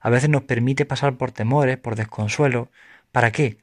A 0.00 0.10
veces 0.10 0.30
nos 0.30 0.44
permite 0.44 0.84
pasar 0.84 1.16
por 1.16 1.32
temores, 1.32 1.76
por 1.76 1.96
desconsuelo. 1.96 2.70
¿Para 3.10 3.32
qué? 3.32 3.58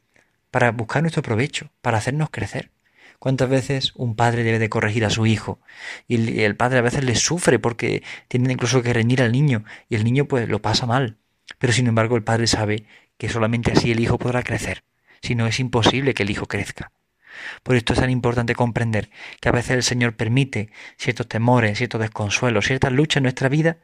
Para 0.52 0.72
buscar 0.72 1.02
nuestro 1.02 1.24
provecho, 1.24 1.72
para 1.82 1.98
hacernos 1.98 2.30
crecer. 2.30 2.72
¿Cuántas 3.20 3.50
veces 3.50 3.94
un 3.96 4.16
padre 4.16 4.44
debe 4.44 4.60
de 4.60 4.70
corregir 4.70 5.04
a 5.04 5.10
su 5.10 5.26
hijo? 5.26 5.60
Y 6.08 6.42
el, 6.42 6.56
padre 6.56 6.80
a 6.80 6.84
veces 6.84 7.04
le 7.04 7.16
sufre 7.16 7.58
porque 7.58 8.04
tiene 8.28 8.54
incluso 8.54 8.84
que 8.84 8.94
reñir 8.94 9.22
al 9.22 9.32
niño, 9.32 9.64
y 9.90 9.96
el 9.96 10.04
niño 10.04 10.26
pues 10.26 10.48
lo 10.48 10.62
pasa 10.62 10.86
mal. 10.86 11.18
Pero 11.58 11.74
sin 11.74 11.88
embargo 11.88 12.16
el 12.16 12.24
padre 12.24 12.46
sabe 12.46 12.86
que 13.18 13.30
solamente 13.30 13.72
así 13.72 13.92
el 13.92 14.00
hijo 14.00 14.20
podrá 14.20 14.44
crecer, 14.44 14.84
si 15.22 15.34
no 15.34 15.48
es 15.48 15.60
imposible 15.60 16.14
que 16.14 16.24
el 16.24 16.30
hijo 16.30 16.46
crezca. 16.46 16.92
Por 17.64 17.76
esto 17.76 17.94
es 17.94 18.00
tan 18.00 18.10
importante 18.10 18.56
comprender 18.56 19.10
que 19.40 19.50
a 19.50 19.52
veces 19.52 19.72
el 19.72 19.84
Señor 19.84 20.16
permite 20.16 20.70
ciertos 20.98 21.28
temores, 21.28 21.78
ciertos 21.78 22.02
desconsuelos, 22.02 22.66
ciertas 22.66 22.92
luchas 22.92 23.18
en 23.18 23.24
nuestra 23.24 23.50
vida, 23.50 23.78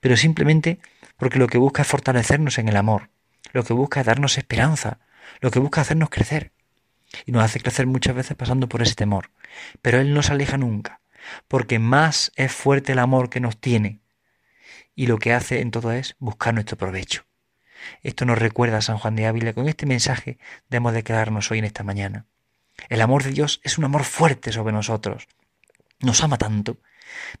pero 0.00 0.16
simplemente 0.16 0.78
porque 1.16 1.38
lo 1.38 1.46
que 1.46 1.58
busca 1.58 1.82
es 1.82 1.88
fortalecernos 1.88 2.58
en 2.58 2.68
el 2.68 2.76
amor, 2.76 3.10
lo 3.52 3.62
que 3.64 3.74
busca 3.74 4.00
es 4.00 4.06
darnos 4.06 4.38
esperanza, 4.38 4.98
lo 5.40 5.50
que 5.50 5.60
busca 5.60 5.80
hacernos 5.80 6.10
crecer. 6.10 6.50
Y 7.26 7.32
nos 7.32 7.44
hace 7.44 7.60
crecer 7.60 7.86
muchas 7.86 8.14
veces 8.14 8.36
pasando 8.36 8.68
por 8.68 8.82
ese 8.82 8.94
temor. 8.94 9.30
Pero 9.80 10.00
Él 10.00 10.14
no 10.14 10.22
se 10.22 10.32
aleja 10.32 10.56
nunca, 10.56 11.00
porque 11.48 11.78
más 11.78 12.32
es 12.36 12.52
fuerte 12.52 12.92
el 12.92 12.98
amor 12.98 13.30
que 13.30 13.40
nos 13.40 13.58
tiene, 13.58 14.00
y 14.94 15.06
lo 15.06 15.18
que 15.18 15.32
hace 15.32 15.60
en 15.60 15.70
todo 15.70 15.92
es 15.92 16.16
buscar 16.18 16.54
nuestro 16.54 16.76
provecho. 16.76 17.24
Esto 18.02 18.24
nos 18.24 18.38
recuerda 18.38 18.80
San 18.82 18.98
Juan 18.98 19.16
de 19.16 19.26
Ávila. 19.26 19.52
Con 19.52 19.68
este 19.68 19.86
mensaje 19.86 20.38
debemos 20.68 20.92
de 20.92 21.02
quedarnos 21.02 21.50
hoy 21.50 21.58
en 21.58 21.64
esta 21.64 21.82
mañana. 21.82 22.26
El 22.88 23.00
amor 23.00 23.22
de 23.24 23.32
Dios 23.32 23.60
es 23.64 23.78
un 23.78 23.84
amor 23.84 24.04
fuerte 24.04 24.52
sobre 24.52 24.72
nosotros. 24.72 25.26
Nos 26.00 26.22
ama 26.22 26.38
tanto 26.38 26.78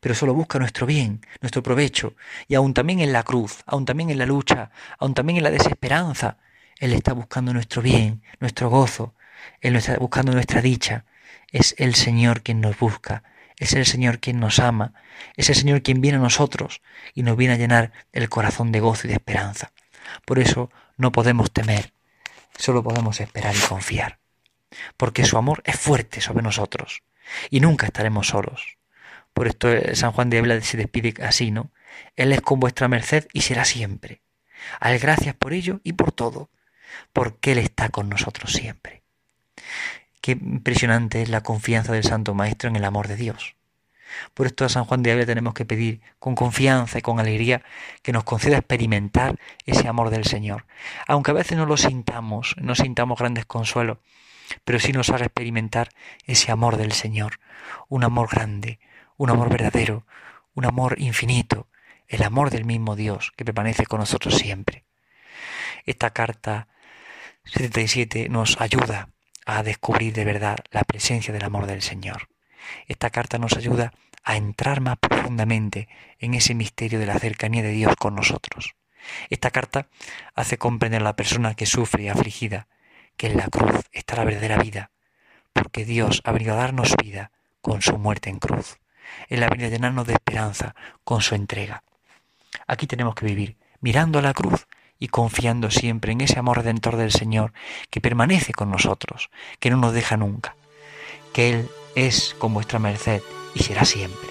pero 0.00 0.14
solo 0.14 0.34
busca 0.34 0.58
nuestro 0.58 0.86
bien, 0.86 1.24
nuestro 1.40 1.62
provecho, 1.62 2.14
y 2.48 2.54
aun 2.54 2.74
también 2.74 3.00
en 3.00 3.12
la 3.12 3.22
cruz, 3.22 3.62
aun 3.66 3.84
también 3.84 4.10
en 4.10 4.18
la 4.18 4.26
lucha, 4.26 4.70
aun 4.98 5.14
también 5.14 5.38
en 5.38 5.44
la 5.44 5.50
desesperanza, 5.50 6.38
Él 6.78 6.92
está 6.92 7.12
buscando 7.12 7.52
nuestro 7.52 7.82
bien, 7.82 8.22
nuestro 8.40 8.68
gozo, 8.70 9.14
Él 9.60 9.76
está 9.76 9.96
buscando 9.96 10.32
nuestra 10.32 10.62
dicha. 10.62 11.04
Es 11.48 11.74
el 11.78 11.94
Señor 11.94 12.42
quien 12.42 12.60
nos 12.60 12.78
busca, 12.78 13.24
es 13.58 13.74
el 13.74 13.86
Señor 13.86 14.18
quien 14.18 14.40
nos 14.40 14.58
ama, 14.58 14.94
es 15.36 15.48
el 15.50 15.54
Señor 15.54 15.82
quien 15.82 16.00
viene 16.00 16.18
a 16.18 16.20
nosotros 16.20 16.82
y 17.14 17.22
nos 17.22 17.36
viene 17.36 17.54
a 17.54 17.58
llenar 17.58 17.92
el 18.12 18.28
corazón 18.28 18.72
de 18.72 18.80
gozo 18.80 19.06
y 19.06 19.08
de 19.08 19.14
esperanza. 19.14 19.72
Por 20.24 20.38
eso 20.38 20.70
no 20.96 21.12
podemos 21.12 21.52
temer, 21.52 21.92
solo 22.56 22.82
podemos 22.82 23.20
esperar 23.20 23.54
y 23.54 23.60
confiar, 23.60 24.18
porque 24.96 25.24
su 25.24 25.36
amor 25.36 25.62
es 25.64 25.78
fuerte 25.78 26.20
sobre 26.20 26.42
nosotros 26.42 27.02
y 27.50 27.60
nunca 27.60 27.86
estaremos 27.86 28.28
solos. 28.28 28.78
Por 29.32 29.46
esto 29.46 29.72
eh, 29.72 29.94
San 29.94 30.12
Juan 30.12 30.30
de 30.30 30.38
Ávila 30.38 30.60
se 30.60 30.76
despide 30.76 31.14
así, 31.22 31.50
¿no? 31.50 31.70
Él 32.16 32.32
es 32.32 32.40
con 32.40 32.60
vuestra 32.60 32.88
merced 32.88 33.26
y 33.32 33.42
será 33.42 33.64
siempre. 33.64 34.22
Al 34.80 34.98
gracias 34.98 35.34
por 35.34 35.52
ello 35.52 35.80
y 35.82 35.94
por 35.94 36.12
todo, 36.12 36.50
porque 37.12 37.52
Él 37.52 37.58
está 37.58 37.88
con 37.88 38.08
nosotros 38.08 38.52
siempre. 38.52 39.01
Qué 40.22 40.32
impresionante 40.32 41.20
es 41.20 41.30
la 41.30 41.42
confianza 41.42 41.92
del 41.92 42.04
Santo 42.04 42.32
Maestro 42.32 42.68
en 42.68 42.76
el 42.76 42.84
amor 42.84 43.08
de 43.08 43.16
Dios. 43.16 43.56
Por 44.34 44.46
esto 44.46 44.64
a 44.64 44.68
San 44.68 44.84
Juan 44.84 45.02
de 45.02 45.10
Ávila 45.10 45.26
tenemos 45.26 45.52
que 45.52 45.64
pedir 45.64 46.00
con 46.20 46.36
confianza 46.36 46.96
y 46.96 47.02
con 47.02 47.18
alegría 47.18 47.62
que 48.02 48.12
nos 48.12 48.22
conceda 48.22 48.56
experimentar 48.56 49.36
ese 49.66 49.88
amor 49.88 50.10
del 50.10 50.24
Señor. 50.24 50.64
Aunque 51.08 51.32
a 51.32 51.34
veces 51.34 51.58
no 51.58 51.66
lo 51.66 51.76
sintamos, 51.76 52.54
no 52.56 52.76
sintamos 52.76 53.18
grandes 53.18 53.46
consuelos, 53.46 53.98
pero 54.64 54.78
sí 54.78 54.92
nos 54.92 55.10
haga 55.10 55.24
experimentar 55.24 55.88
ese 56.24 56.52
amor 56.52 56.76
del 56.76 56.92
Señor, 56.92 57.40
un 57.88 58.04
amor 58.04 58.28
grande, 58.30 58.78
un 59.16 59.28
amor 59.28 59.50
verdadero, 59.50 60.06
un 60.54 60.66
amor 60.66 61.00
infinito, 61.00 61.66
el 62.06 62.22
amor 62.22 62.50
del 62.50 62.64
mismo 62.64 62.94
Dios 62.94 63.32
que 63.36 63.44
permanece 63.44 63.86
con 63.86 63.98
nosotros 63.98 64.36
siempre. 64.36 64.84
Esta 65.84 66.10
carta 66.10 66.68
77 67.42 68.28
nos 68.28 68.60
ayuda 68.60 69.08
a 69.46 69.62
descubrir 69.62 70.12
de 70.12 70.24
verdad 70.24 70.58
la 70.70 70.82
presencia 70.84 71.32
del 71.32 71.44
amor 71.44 71.66
del 71.66 71.82
Señor. 71.82 72.28
Esta 72.86 73.10
carta 73.10 73.38
nos 73.38 73.56
ayuda 73.56 73.92
a 74.24 74.36
entrar 74.36 74.80
más 74.80 74.98
profundamente 74.98 75.88
en 76.18 76.34
ese 76.34 76.54
misterio 76.54 76.98
de 76.98 77.06
la 77.06 77.18
cercanía 77.18 77.62
de 77.62 77.72
Dios 77.72 77.94
con 77.96 78.14
nosotros. 78.14 78.74
Esta 79.30 79.50
carta 79.50 79.86
hace 80.34 80.58
comprender 80.58 81.00
a 81.00 81.04
la 81.04 81.16
persona 81.16 81.54
que 81.54 81.66
sufre 81.66 82.04
y 82.04 82.08
afligida 82.08 82.68
que 83.16 83.26
en 83.26 83.36
la 83.36 83.48
cruz 83.48 83.84
está 83.92 84.16
la 84.16 84.24
verdadera 84.24 84.58
vida, 84.58 84.90
porque 85.52 85.84
Dios 85.84 86.22
ha 86.24 86.32
venido 86.32 86.54
a 86.54 86.56
darnos 86.56 86.94
vida 87.02 87.32
con 87.60 87.82
su 87.82 87.98
muerte 87.98 88.30
en 88.30 88.38
cruz. 88.38 88.78
Él 89.28 89.42
ha 89.42 89.48
venido 89.48 89.68
a 89.68 89.70
llenarnos 89.70 90.06
de 90.06 90.14
esperanza 90.14 90.74
con 91.04 91.20
su 91.20 91.34
entrega. 91.34 91.82
Aquí 92.66 92.86
tenemos 92.86 93.14
que 93.14 93.26
vivir 93.26 93.56
mirando 93.80 94.18
a 94.18 94.22
la 94.22 94.32
cruz 94.32 94.66
y 95.02 95.08
confiando 95.08 95.68
siempre 95.72 96.12
en 96.12 96.20
ese 96.20 96.38
amor 96.38 96.58
redentor 96.58 96.96
del 96.96 97.10
Señor 97.10 97.52
que 97.90 98.00
permanece 98.00 98.52
con 98.52 98.70
nosotros, 98.70 99.30
que 99.58 99.68
no 99.68 99.76
nos 99.76 99.92
deja 99.92 100.16
nunca, 100.16 100.54
que 101.32 101.50
Él 101.50 101.68
es 101.96 102.36
con 102.38 102.54
vuestra 102.54 102.78
merced 102.78 103.20
y 103.52 103.64
será 103.64 103.84
siempre. 103.84 104.30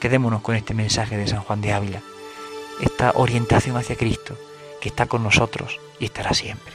Quedémonos 0.00 0.40
con 0.40 0.56
este 0.56 0.72
mensaje 0.72 1.18
de 1.18 1.26
San 1.26 1.40
Juan 1.40 1.60
de 1.60 1.74
Ávila, 1.74 2.00
esta 2.80 3.12
orientación 3.14 3.76
hacia 3.76 3.94
Cristo, 3.94 4.38
que 4.80 4.88
está 4.88 5.04
con 5.04 5.22
nosotros 5.22 5.78
y 5.98 6.06
estará 6.06 6.32
siempre. 6.32 6.72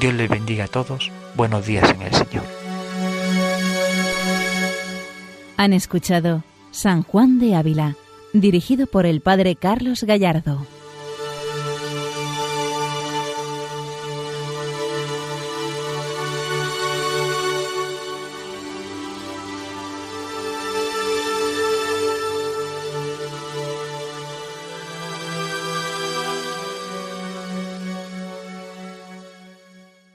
Dios 0.00 0.14
les 0.14 0.30
bendiga 0.30 0.64
a 0.64 0.68
todos, 0.68 1.12
buenos 1.36 1.66
días 1.66 1.90
en 1.90 2.00
el 2.00 2.14
Señor. 2.14 2.44
Han 5.58 5.74
escuchado 5.74 6.42
San 6.70 7.02
Juan 7.02 7.38
de 7.38 7.54
Ávila, 7.54 7.96
dirigido 8.32 8.86
por 8.86 9.04
el 9.04 9.20
Padre 9.20 9.56
Carlos 9.56 10.04
Gallardo. 10.04 10.66